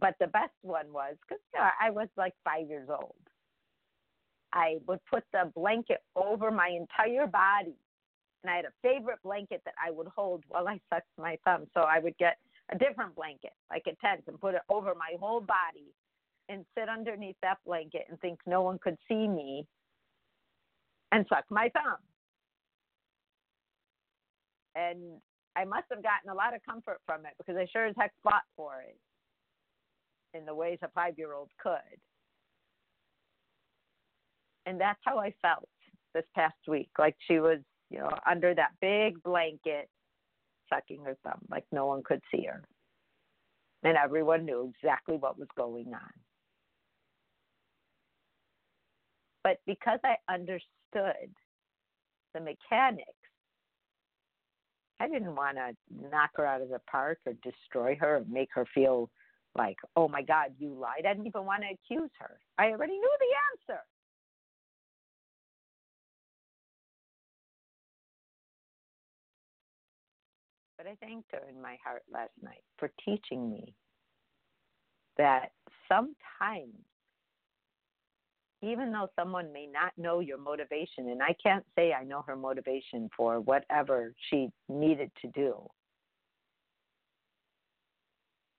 But 0.00 0.16
the 0.18 0.26
best 0.26 0.50
one 0.62 0.92
was 0.92 1.14
because 1.20 1.40
you 1.54 1.60
know, 1.60 1.68
I 1.80 1.90
was 1.90 2.08
like 2.16 2.34
five 2.44 2.68
years 2.68 2.88
old. 2.90 3.14
I 4.52 4.78
would 4.88 4.98
put 5.08 5.22
the 5.32 5.52
blanket 5.54 6.02
over 6.16 6.50
my 6.50 6.70
entire 6.76 7.28
body. 7.28 7.76
And 8.42 8.50
I 8.50 8.56
had 8.56 8.64
a 8.64 8.72
favorite 8.82 9.22
blanket 9.22 9.62
that 9.64 9.74
I 9.80 9.92
would 9.92 10.08
hold 10.08 10.42
while 10.48 10.66
I 10.66 10.80
sucked 10.92 11.06
my 11.16 11.38
thumb. 11.44 11.66
So 11.72 11.82
I 11.82 12.00
would 12.00 12.18
get 12.18 12.38
a 12.72 12.76
different 12.76 13.14
blanket, 13.14 13.52
like 13.70 13.84
a 13.86 13.94
tent, 14.04 14.24
and 14.26 14.40
put 14.40 14.56
it 14.56 14.62
over 14.68 14.92
my 14.96 15.16
whole 15.20 15.40
body 15.40 15.94
and 16.48 16.64
sit 16.76 16.88
underneath 16.88 17.36
that 17.42 17.58
blanket 17.64 18.06
and 18.10 18.18
think 18.18 18.40
no 18.44 18.62
one 18.62 18.80
could 18.82 18.98
see 19.08 19.28
me 19.28 19.68
and 21.12 21.24
suck 21.28 21.44
my 21.48 21.68
thumb. 21.68 21.98
And 24.74 25.20
I 25.56 25.64
must 25.64 25.84
have 25.90 26.02
gotten 26.02 26.30
a 26.30 26.34
lot 26.34 26.54
of 26.54 26.60
comfort 26.68 27.00
from 27.06 27.26
it 27.26 27.32
because 27.38 27.56
I 27.56 27.66
sure 27.72 27.86
as 27.86 27.94
heck 27.98 28.12
fought 28.22 28.42
for 28.56 28.80
it 28.80 28.96
in 30.36 30.46
the 30.46 30.54
ways 30.54 30.78
a 30.82 30.88
five 30.88 31.18
year 31.18 31.34
old 31.34 31.50
could. 31.62 31.98
And 34.64 34.80
that's 34.80 35.00
how 35.04 35.18
I 35.18 35.34
felt 35.42 35.68
this 36.14 36.24
past 36.34 36.54
week. 36.68 36.90
Like 36.98 37.16
she 37.28 37.38
was, 37.40 37.58
you 37.90 37.98
know, 37.98 38.10
under 38.28 38.54
that 38.54 38.70
big 38.80 39.22
blanket 39.22 39.88
sucking 40.72 41.04
her 41.04 41.16
thumb, 41.24 41.40
like 41.50 41.64
no 41.72 41.86
one 41.86 42.02
could 42.02 42.20
see 42.34 42.44
her. 42.44 42.62
And 43.82 43.96
everyone 43.96 44.46
knew 44.46 44.72
exactly 44.74 45.16
what 45.16 45.38
was 45.38 45.48
going 45.56 45.88
on. 45.92 46.10
But 49.42 49.58
because 49.66 49.98
I 50.04 50.14
understood 50.32 51.34
the 52.32 52.40
mechanics, 52.40 53.06
I 55.02 55.08
didn't 55.08 55.34
want 55.34 55.56
to 55.56 55.74
knock 56.12 56.30
her 56.36 56.46
out 56.46 56.62
of 56.62 56.68
the 56.68 56.78
park 56.88 57.18
or 57.26 57.32
destroy 57.42 57.96
her 58.00 58.18
or 58.18 58.24
make 58.30 58.50
her 58.54 58.64
feel 58.72 59.10
like, 59.56 59.76
oh 59.96 60.06
my 60.06 60.22
God, 60.22 60.52
you 60.60 60.72
lied. 60.74 61.04
I 61.04 61.12
didn't 61.12 61.26
even 61.26 61.44
want 61.44 61.62
to 61.62 61.74
accuse 61.74 62.10
her. 62.20 62.38
I 62.56 62.66
already 62.66 62.92
knew 62.92 63.16
the 63.18 63.72
answer. 63.74 63.82
But 70.78 70.86
I 70.86 70.94
thanked 71.04 71.32
her 71.32 71.42
in 71.50 71.60
my 71.60 71.76
heart 71.84 72.02
last 72.12 72.30
night 72.40 72.62
for 72.78 72.92
teaching 73.04 73.50
me 73.50 73.74
that 75.18 75.50
sometimes 75.88 76.76
even 78.62 78.92
though 78.92 79.08
someone 79.18 79.52
may 79.52 79.66
not 79.66 79.92
know 79.96 80.20
your 80.20 80.38
motivation, 80.38 81.08
and 81.08 81.22
I 81.22 81.34
can't 81.42 81.64
say 81.76 81.92
I 81.92 82.04
know 82.04 82.22
her 82.26 82.36
motivation 82.36 83.10
for 83.16 83.40
whatever 83.40 84.14
she 84.30 84.48
needed 84.68 85.10
to 85.22 85.28
do, 85.28 85.68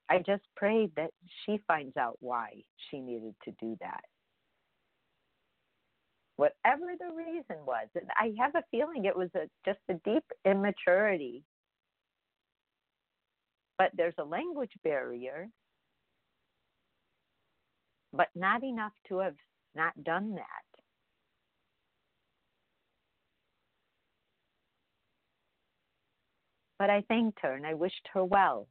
I 0.10 0.20
just 0.20 0.44
prayed 0.56 0.92
that 0.98 1.12
she 1.46 1.60
finds 1.66 1.96
out 1.96 2.18
why 2.20 2.50
she 2.90 3.00
needed 3.00 3.34
to 3.46 3.52
do 3.60 3.78
that. 3.80 4.04
Whatever 6.36 6.94
the 7.00 7.16
reason 7.16 7.64
was, 7.66 7.88
and 7.96 8.10
I 8.20 8.34
have 8.40 8.56
a 8.56 8.64
feeling 8.72 9.06
it 9.06 9.16
was 9.16 9.30
a, 9.36 9.48
just 9.66 9.80
a 9.90 9.94
deep 10.06 10.26
immaturity. 10.46 11.44
But 13.78 13.92
there's 13.96 14.16
a 14.18 14.24
language 14.24 14.74
barrier, 14.84 15.48
but 18.12 18.28
not 18.36 18.64
enough 18.64 18.94
to 19.08 19.20
have 19.20 19.36
not 19.76 20.04
done 20.04 20.36
that. 20.36 20.64
But 26.80 26.90
I 26.90 27.02
thanked 27.08 27.40
her 27.42 27.54
and 27.54 27.66
I 27.66 27.74
wished 27.74 28.08
her 28.14 28.26
well. 28.26 28.68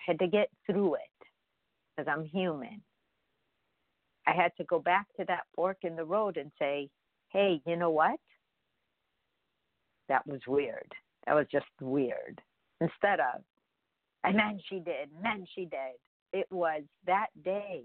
I 0.00 0.12
had 0.12 0.18
to 0.20 0.26
get 0.26 0.48
through 0.66 0.94
it 0.94 1.00
because 1.96 2.10
I'm 2.10 2.24
human. 2.24 2.82
I 4.26 4.32
had 4.32 4.52
to 4.56 4.64
go 4.64 4.78
back 4.78 5.06
to 5.18 5.24
that 5.26 5.44
fork 5.54 5.78
in 5.82 5.96
the 5.96 6.04
road 6.04 6.36
and 6.36 6.50
say, 6.58 6.88
hey, 7.28 7.60
you 7.66 7.76
know 7.76 7.90
what? 7.90 8.18
That 10.08 10.26
was 10.26 10.40
weird. 10.46 10.92
That 11.26 11.34
was 11.34 11.46
just 11.52 11.66
weird. 11.80 12.40
Instead 12.80 13.20
of, 13.20 13.42
and 14.24 14.38
then 14.38 14.60
she 14.68 14.76
did, 14.76 15.10
and 15.14 15.24
then 15.24 15.46
she 15.54 15.62
did. 15.62 15.98
It 16.32 16.46
was 16.50 16.82
that 17.06 17.28
day 17.44 17.82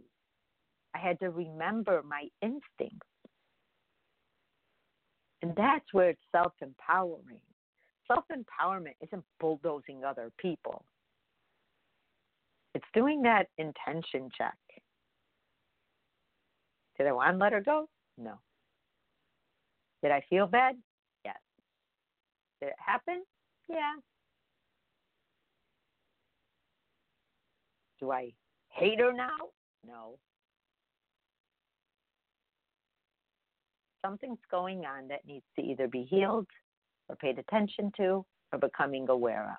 I 0.95 0.97
had 0.97 1.19
to 1.19 1.29
remember 1.29 2.01
my 2.08 2.27
instincts. 2.41 3.08
And 5.41 5.53
that's 5.58 5.86
where 5.91 6.10
it's 6.10 6.21
self 6.31 6.53
empowering. 6.62 7.41
Self 8.08 8.23
empowerment 8.31 8.95
isn't 9.01 9.23
bulldozing 9.39 10.03
other 10.03 10.31
people, 10.38 10.86
it's 12.73 12.86
doing 12.93 13.21
that 13.23 13.47
intention 13.58 14.29
check. 14.38 14.58
Did 16.97 17.08
I 17.08 17.12
want 17.12 17.34
to 17.34 17.38
let 17.38 17.51
her 17.51 17.62
go? 17.62 17.89
No. 18.17 18.36
Did 20.01 20.12
I 20.12 20.21
feel 20.29 20.47
bad? 20.47 20.75
Yes. 21.25 21.36
Did 22.62 22.69
it 22.69 22.75
happen? 22.77 23.23
Yeah. 23.67 23.95
Do 27.99 28.12
I 28.12 28.31
hate 28.69 28.99
her 28.99 29.12
now? 29.12 29.49
No. 29.86 30.17
Something's 34.06 34.39
going 34.52 34.86
on 34.86 35.08
that 35.08 35.26
needs 35.26 35.46
to 35.58 35.63
either 35.63 35.88
be 35.88 36.04
healed 36.04 36.48
or 37.10 37.15
paid 37.15 37.39
attention 37.39 37.91
to 37.98 38.26
or 38.52 38.60
becoming 38.60 39.10
aware 39.10 39.44
of. 39.52 39.58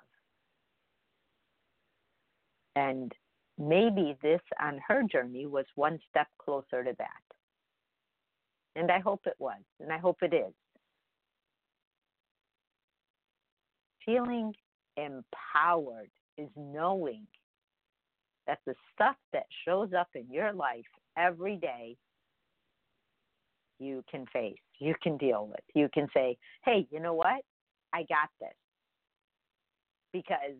And 2.75 3.11
maybe 3.57 4.15
this 4.21 4.41
on 4.61 4.79
her 4.87 5.03
journey 5.03 5.47
was 5.47 5.65
one 5.75 5.99
step 6.09 6.27
closer 6.37 6.83
to 6.83 6.93
that. 6.97 7.07
And 8.75 8.91
I 8.91 8.99
hope 8.99 9.21
it 9.25 9.35
was, 9.39 9.61
and 9.79 9.91
I 9.91 9.97
hope 9.97 10.17
it 10.21 10.33
is. 10.33 10.53
Feeling 14.05 14.53
empowered 14.95 16.11
is 16.37 16.49
knowing 16.55 17.25
that 18.45 18.59
the 18.65 18.75
stuff 18.93 19.15
that 19.33 19.47
shows 19.65 19.89
up 19.97 20.07
in 20.15 20.25
your 20.31 20.53
life 20.53 20.85
every 21.17 21.57
day 21.57 21.97
you 23.79 24.03
can 24.09 24.25
face, 24.33 24.55
you 24.79 24.95
can 25.01 25.17
deal 25.17 25.47
with. 25.47 25.63
You 25.73 25.89
can 25.93 26.07
say, 26.13 26.37
hey, 26.63 26.87
you 26.91 26.99
know 26.99 27.13
what? 27.13 27.41
I 27.93 27.99
got 28.03 28.29
this. 28.39 28.49
Because 30.13 30.55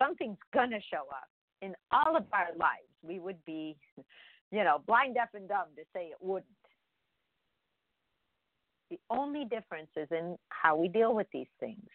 something's 0.00 0.38
going 0.52 0.70
to 0.70 0.80
show 0.90 1.08
up 1.10 1.28
in 1.60 1.74
all 1.90 2.16
of 2.16 2.24
our 2.32 2.48
lives. 2.58 2.88
We 3.02 3.18
would 3.18 3.44
be, 3.44 3.76
you 4.50 4.64
know, 4.64 4.82
blind, 4.86 5.14
deaf, 5.14 5.28
and 5.34 5.48
dumb 5.48 5.66
to 5.76 5.82
say 5.94 6.06
it 6.06 6.18
wouldn't. 6.20 6.46
The 8.90 8.98
only 9.10 9.44
difference 9.44 9.90
is 9.96 10.08
in 10.10 10.36
how 10.50 10.76
we 10.76 10.88
deal 10.88 11.14
with 11.14 11.26
these 11.32 11.46
things. 11.60 11.88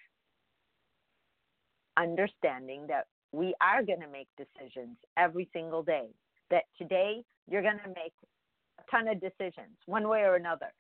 Understanding 1.96 2.88
that 2.88 3.08
we 3.32 3.54
are 3.62 3.84
going 3.84 4.02
to 4.02 4.08
make 4.08 4.28
decisions 4.38 4.98
every 5.16 5.48
single 5.54 5.84
day. 5.84 6.08
That 6.50 6.64
today 6.78 7.24
you're 7.48 7.62
going 7.62 7.80
to 7.84 7.90
make 7.90 8.14
ton 8.90 9.08
of 9.08 9.20
decisions, 9.20 9.78
one 9.86 10.08
way 10.08 10.22
or 10.22 10.36
another, 10.36 10.74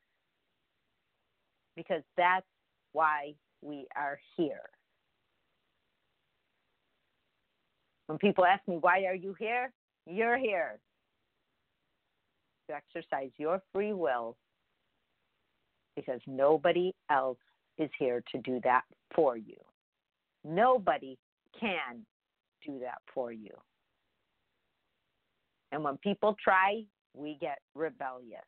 because 1.75 2.03
that's 2.15 2.45
why 2.93 3.33
we 3.61 3.87
are 3.95 4.19
here. 4.35 4.61
When 8.07 8.17
people 8.17 8.45
ask 8.45 8.65
me, 8.67 8.77
why 8.79 9.05
are 9.05 9.15
you 9.15 9.35
here? 9.37 9.71
You're 10.05 10.37
here 10.37 10.79
to 12.69 12.75
exercise 12.75 13.31
your 13.37 13.61
free 13.73 13.93
will 13.93 14.37
because 15.95 16.21
nobody 16.25 16.93
else 17.09 17.37
is 17.77 17.89
here 17.99 18.23
to 18.31 18.37
do 18.39 18.59
that 18.63 18.83
for 19.13 19.35
you. 19.35 19.57
Nobody 20.45 21.17
can 21.59 22.05
do 22.65 22.79
that 22.79 22.99
for 23.13 23.31
you. 23.31 23.51
And 25.71 25.83
when 25.83 25.97
people 25.97 26.35
try, 26.41 26.83
we 27.13 27.37
get 27.39 27.59
rebellious 27.75 28.41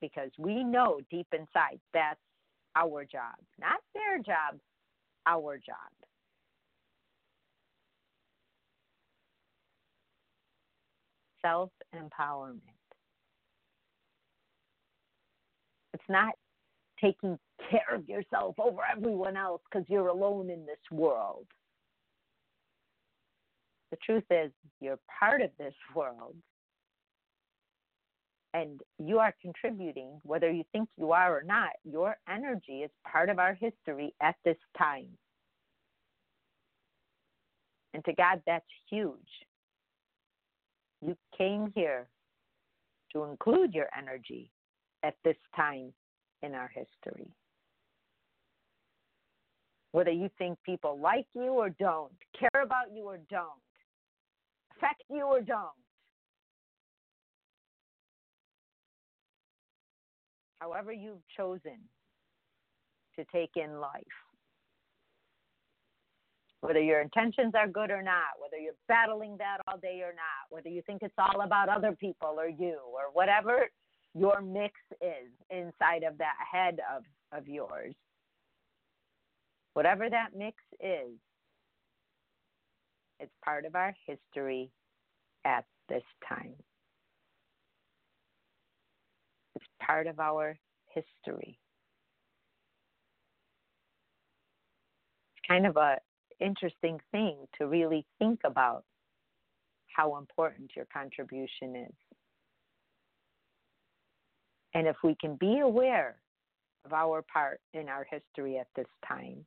because 0.00 0.30
we 0.38 0.62
know 0.62 1.00
deep 1.10 1.26
inside 1.32 1.80
that's 1.92 2.20
our 2.76 3.04
job, 3.04 3.36
not 3.60 3.80
their 3.94 4.18
job, 4.18 4.58
our 5.26 5.56
job. 5.56 5.76
Self 11.40 11.70
empowerment. 11.94 12.60
It's 15.92 16.02
not 16.08 16.34
taking 17.00 17.38
care 17.70 17.94
of 17.94 18.08
yourself 18.08 18.56
over 18.58 18.80
everyone 18.90 19.36
else 19.36 19.60
because 19.70 19.86
you're 19.88 20.08
alone 20.08 20.50
in 20.50 20.66
this 20.66 20.78
world. 20.90 21.46
The 23.94 23.98
truth 24.04 24.24
is, 24.28 24.50
you're 24.80 24.98
part 25.20 25.40
of 25.40 25.50
this 25.56 25.74
world 25.94 26.34
And 28.54 28.80
you 29.00 29.18
are 29.18 29.34
contributing, 29.42 30.20
whether 30.22 30.50
you 30.50 30.62
think 30.70 30.88
you 30.96 31.10
are 31.10 31.36
or 31.36 31.42
not, 31.42 31.70
your 31.84 32.16
energy 32.28 32.82
is 32.84 32.90
part 33.04 33.28
of 33.28 33.40
our 33.40 33.54
history 33.54 34.14
at 34.22 34.36
this 34.44 34.56
time. 34.78 35.08
And 37.94 38.04
to 38.04 38.12
God, 38.14 38.42
that's 38.46 38.64
huge. 38.88 39.18
You 41.04 41.16
came 41.36 41.72
here 41.74 42.06
to 43.12 43.24
include 43.24 43.74
your 43.74 43.88
energy 43.98 44.50
at 45.02 45.16
this 45.24 45.36
time 45.56 45.92
in 46.42 46.54
our 46.54 46.70
history. 46.72 47.28
Whether 49.90 50.12
you 50.12 50.30
think 50.38 50.58
people 50.64 50.98
like 51.00 51.26
you 51.34 51.50
or 51.52 51.70
don't, 51.70 52.12
care 52.38 52.62
about 52.62 52.92
you 52.94 53.04
or 53.04 53.18
don't, 53.30 53.50
affect 54.84 55.02
you 55.10 55.24
or 55.24 55.40
don't. 55.40 55.68
However, 60.58 60.92
you've 60.92 61.22
chosen 61.36 61.78
to 63.16 63.24
take 63.32 63.50
in 63.56 63.80
life. 63.80 64.02
Whether 66.60 66.80
your 66.80 67.02
intentions 67.02 67.52
are 67.54 67.68
good 67.68 67.90
or 67.90 68.02
not, 68.02 68.40
whether 68.40 68.56
you're 68.60 68.72
battling 68.88 69.36
that 69.36 69.58
all 69.68 69.76
day 69.76 70.00
or 70.02 70.14
not, 70.14 70.48
whether 70.48 70.70
you 70.70 70.80
think 70.86 71.02
it's 71.02 71.14
all 71.18 71.42
about 71.42 71.68
other 71.68 71.92
people 71.92 72.36
or 72.38 72.48
you, 72.48 72.78
or 72.86 73.12
whatever 73.12 73.68
your 74.14 74.40
mix 74.40 74.74
is 75.02 75.30
inside 75.50 76.04
of 76.04 76.16
that 76.18 76.36
head 76.50 76.80
of, 76.96 77.02
of 77.36 77.46
yours, 77.46 77.94
whatever 79.74 80.08
that 80.08 80.30
mix 80.34 80.56
is, 80.80 81.18
it's 83.20 83.32
part 83.44 83.64
of 83.64 83.74
our 83.74 83.94
history 84.06 84.70
at 85.44 85.64
this 85.88 86.02
time. 86.28 86.54
It's 89.54 89.64
part 89.80 90.06
of 90.06 90.18
our 90.18 90.58
history. 90.88 91.58
It's 95.36 95.48
kind 95.48 95.66
of 95.66 95.76
a 95.76 95.98
interesting 96.40 96.98
thing 97.12 97.36
to 97.58 97.66
really 97.66 98.04
think 98.18 98.40
about 98.44 98.84
how 99.94 100.16
important 100.16 100.72
your 100.74 100.86
contribution 100.92 101.76
is. 101.76 101.94
And 104.74 104.88
if 104.88 104.96
we 105.04 105.14
can 105.20 105.36
be 105.36 105.60
aware 105.60 106.16
of 106.84 106.92
our 106.92 107.22
part 107.22 107.60
in 107.72 107.88
our 107.88 108.04
history 108.10 108.58
at 108.58 108.66
this 108.74 108.88
time, 109.06 109.46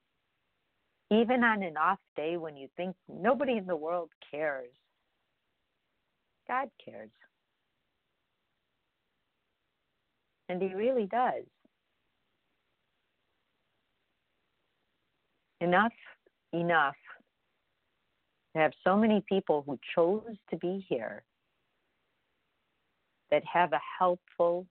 even 1.12 1.44
on 1.44 1.64
an 1.64 1.78
off 1.78 2.00
day 2.16 2.38
when 2.38 2.58
you 2.58 2.68
think 2.76 2.96
nobody 3.08 3.58
in 3.58 3.66
the 3.66 3.76
world 3.76 4.10
cares, 4.32 4.72
God 6.48 6.70
cares. 6.84 7.10
And 10.50 10.62
He 10.62 10.74
really 10.74 11.06
does. 11.06 11.44
Enough, 15.60 15.94
enough 16.54 16.96
to 18.54 18.62
have 18.62 18.72
so 18.84 18.96
many 18.96 19.24
people 19.28 19.64
who 19.66 19.80
chose 19.96 20.36
to 20.50 20.58
be 20.58 20.86
here 20.88 21.24
that 23.32 23.44
have 23.52 23.74
a 23.74 23.82
helpful 24.00 24.68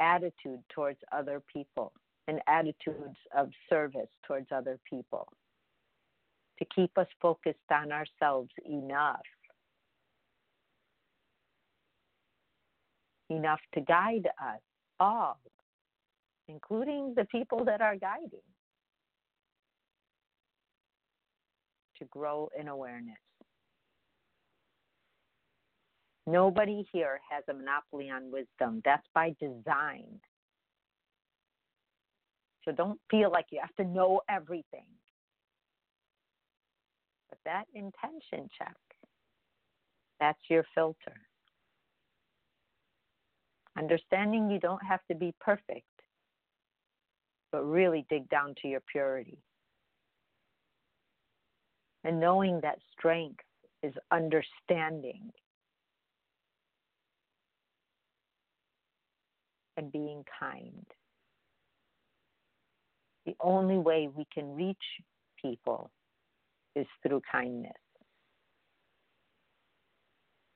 attitude 0.00 0.62
towards 0.68 0.98
other 1.10 1.42
people 1.52 1.92
and 2.28 2.40
attitudes 2.46 3.16
of 3.36 3.50
service 3.68 4.08
towards 4.26 4.46
other 4.52 4.78
people 4.88 5.26
to 6.58 6.66
keep 6.74 6.96
us 6.98 7.06
focused 7.20 7.58
on 7.72 7.90
ourselves 7.90 8.50
enough 8.64 9.20
enough 13.30 13.60
to 13.74 13.80
guide 13.80 14.26
us 14.40 14.60
all 15.00 15.40
including 16.48 17.12
the 17.16 17.24
people 17.26 17.64
that 17.64 17.80
are 17.80 17.96
guiding 17.96 18.40
to 21.98 22.04
grow 22.06 22.48
in 22.58 22.68
awareness 22.68 23.16
Nobody 26.28 26.86
here 26.92 27.20
has 27.30 27.42
a 27.48 27.54
monopoly 27.54 28.10
on 28.10 28.30
wisdom. 28.30 28.82
That's 28.84 29.06
by 29.14 29.34
design. 29.40 30.20
So 32.64 32.72
don't 32.72 33.00
feel 33.10 33.30
like 33.30 33.46
you 33.50 33.60
have 33.60 33.74
to 33.76 33.84
know 33.84 34.20
everything. 34.28 34.86
But 37.30 37.38
that 37.44 37.64
intention 37.74 38.48
check, 38.58 38.76
that's 40.20 40.40
your 40.50 40.64
filter. 40.74 41.14
Understanding 43.78 44.50
you 44.50 44.58
don't 44.58 44.84
have 44.84 45.00
to 45.08 45.14
be 45.14 45.32
perfect, 45.40 45.84
but 47.52 47.62
really 47.62 48.04
dig 48.10 48.28
down 48.28 48.54
to 48.62 48.68
your 48.68 48.80
purity. 48.90 49.38
And 52.04 52.18
knowing 52.20 52.60
that 52.62 52.78
strength 52.96 53.44
is 53.82 53.94
understanding 54.10 55.30
and 59.76 59.92
being 59.92 60.24
kind. 60.40 60.84
The 63.28 63.36
only 63.40 63.76
way 63.76 64.08
we 64.16 64.26
can 64.32 64.56
reach 64.56 64.76
people 65.42 65.90
is 66.74 66.86
through 67.02 67.20
kindness. 67.30 67.72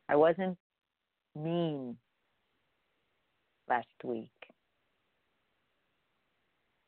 I 0.09 0.17
wasn't 0.17 0.57
mean 1.37 1.99
last 3.69 3.89
week. 4.03 4.31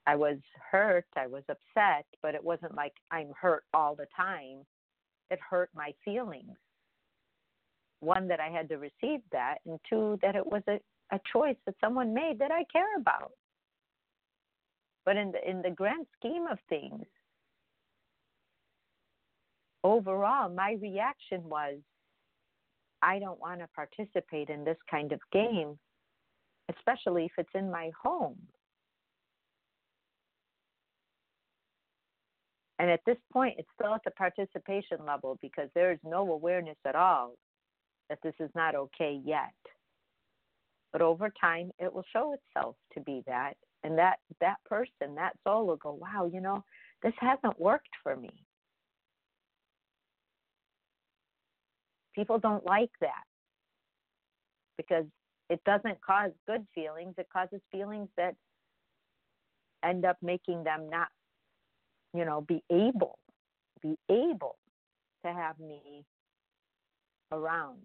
I 0.07 0.17
was 0.17 0.39
hurt, 0.71 1.05
I 1.17 1.27
was 1.27 1.43
upset, 1.51 2.07
but 2.23 2.35
it 2.35 2.43
wasn't 2.43 2.75
like 2.75 2.95
I'm 3.11 3.33
hurt 3.39 3.65
all 3.75 3.95
the 3.95 4.07
time. 4.17 4.65
It 5.31 5.39
hurt 5.51 5.69
my 5.75 5.93
feelings. 6.03 6.57
One, 8.01 8.27
that 8.29 8.41
I 8.41 8.49
had 8.49 8.71
to 8.71 8.77
receive 8.77 9.21
that, 9.33 9.57
and 9.67 9.79
two, 9.91 10.19
that 10.23 10.35
it 10.35 10.47
was 10.47 10.63
a 10.67 10.81
a 11.13 11.21
choice 11.31 11.57
that 11.67 11.75
someone 11.79 12.15
made 12.15 12.39
that 12.39 12.51
I 12.51 12.65
care 12.73 12.97
about. 12.99 13.33
But 15.05 15.17
in 15.17 15.33
the 15.33 15.49
in 15.49 15.63
the 15.63 15.71
grand 15.71 16.07
scheme 16.19 16.47
of 16.51 16.59
things, 16.69 17.05
overall, 19.83 20.49
my 20.49 20.77
reaction 20.81 21.43
was, 21.45 21.77
I 23.03 23.19
don't 23.19 23.39
want 23.39 23.61
to 23.61 23.69
participate 23.75 24.49
in 24.49 24.65
this 24.65 24.79
kind 24.91 25.13
of 25.13 25.21
game, 25.31 25.79
especially 26.75 27.27
if 27.27 27.33
it's 27.37 27.55
in 27.55 27.71
my 27.71 27.91
home. 28.03 28.39
And 32.79 32.91
at 32.91 33.01
this 33.07 33.19
point, 33.33 33.55
it's 33.59 33.69
still 33.79 33.95
at 33.95 34.03
the 34.05 34.11
participation 34.11 34.99
level 35.07 35.39
because 35.41 35.69
there 35.75 35.93
is 35.93 35.99
no 36.03 36.33
awareness 36.33 36.77
at 36.87 36.97
all 36.97 37.35
that 38.09 38.19
this 38.23 38.35
is 38.41 38.51
not 38.55 38.75
okay 38.75 39.21
yet. 39.25 39.55
But 40.93 41.03
over 41.03 41.31
time, 41.41 41.71
it 41.79 41.93
will 41.93 42.05
show 42.13 42.35
itself 42.35 42.77
to 42.95 43.01
be 43.01 43.23
that. 43.27 43.55
And 43.85 43.99
that, 43.99 44.17
that 44.41 44.57
person, 44.65 45.15
that 45.17 45.35
soul 45.45 45.67
will 45.67 45.77
go, 45.77 45.93
wow, 45.93 46.29
you 46.33 46.41
know, 46.41 46.65
this 47.03 47.13
hasn't 47.21 47.61
worked 47.61 47.91
for 48.03 48.17
me. 48.17 48.33
People 52.15 52.39
don't 52.39 52.65
like 52.65 52.91
that 53.03 53.25
because 54.79 55.05
it 55.51 55.63
doesn't 55.65 55.99
cause 56.01 56.31
good 56.49 56.67
feelings. 56.75 57.15
It 57.19 57.27
causes 57.31 57.61
feelings 57.71 58.09
that 58.17 58.35
end 59.85 60.07
up 60.07 60.17
making 60.23 60.65
them 60.65 60.89
not, 60.89 61.09
you 62.15 62.25
know, 62.25 62.41
be 62.41 62.63
able, 62.71 63.19
be 63.83 63.97
able 64.09 64.57
to 65.27 65.33
have 65.33 65.59
me 65.59 66.05
around. 67.33 67.83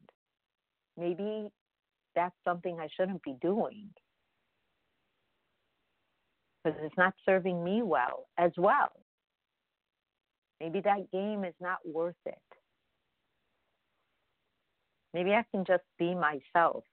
Maybe 0.98 1.50
that's 2.16 2.36
something 2.46 2.80
I 2.80 2.88
shouldn't 2.96 3.24
be 3.24 3.36
doing 3.42 3.90
because 6.64 6.80
it's 6.84 6.98
not 6.98 7.14
serving 7.26 7.64
me 7.64 7.82
well 7.84 8.28
as 8.38 8.52
well. 8.58 8.92
Maybe 10.62 10.82
that 10.82 11.12
game 11.12 11.46
is 11.46 11.56
not 11.62 11.78
worth 11.86 12.16
it. 12.26 12.36
Maybe 15.14 15.32
I 15.32 15.44
can 15.52 15.66
just 15.66 15.84
be 15.98 16.16
myself. 16.16 16.84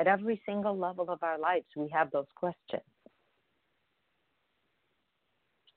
At 0.00 0.06
every 0.08 0.42
single 0.46 0.76
level 0.76 1.10
of 1.10 1.22
our 1.22 1.38
lives, 1.38 1.66
we 1.76 1.88
have 1.92 2.10
those 2.10 2.26
questions. 2.34 2.82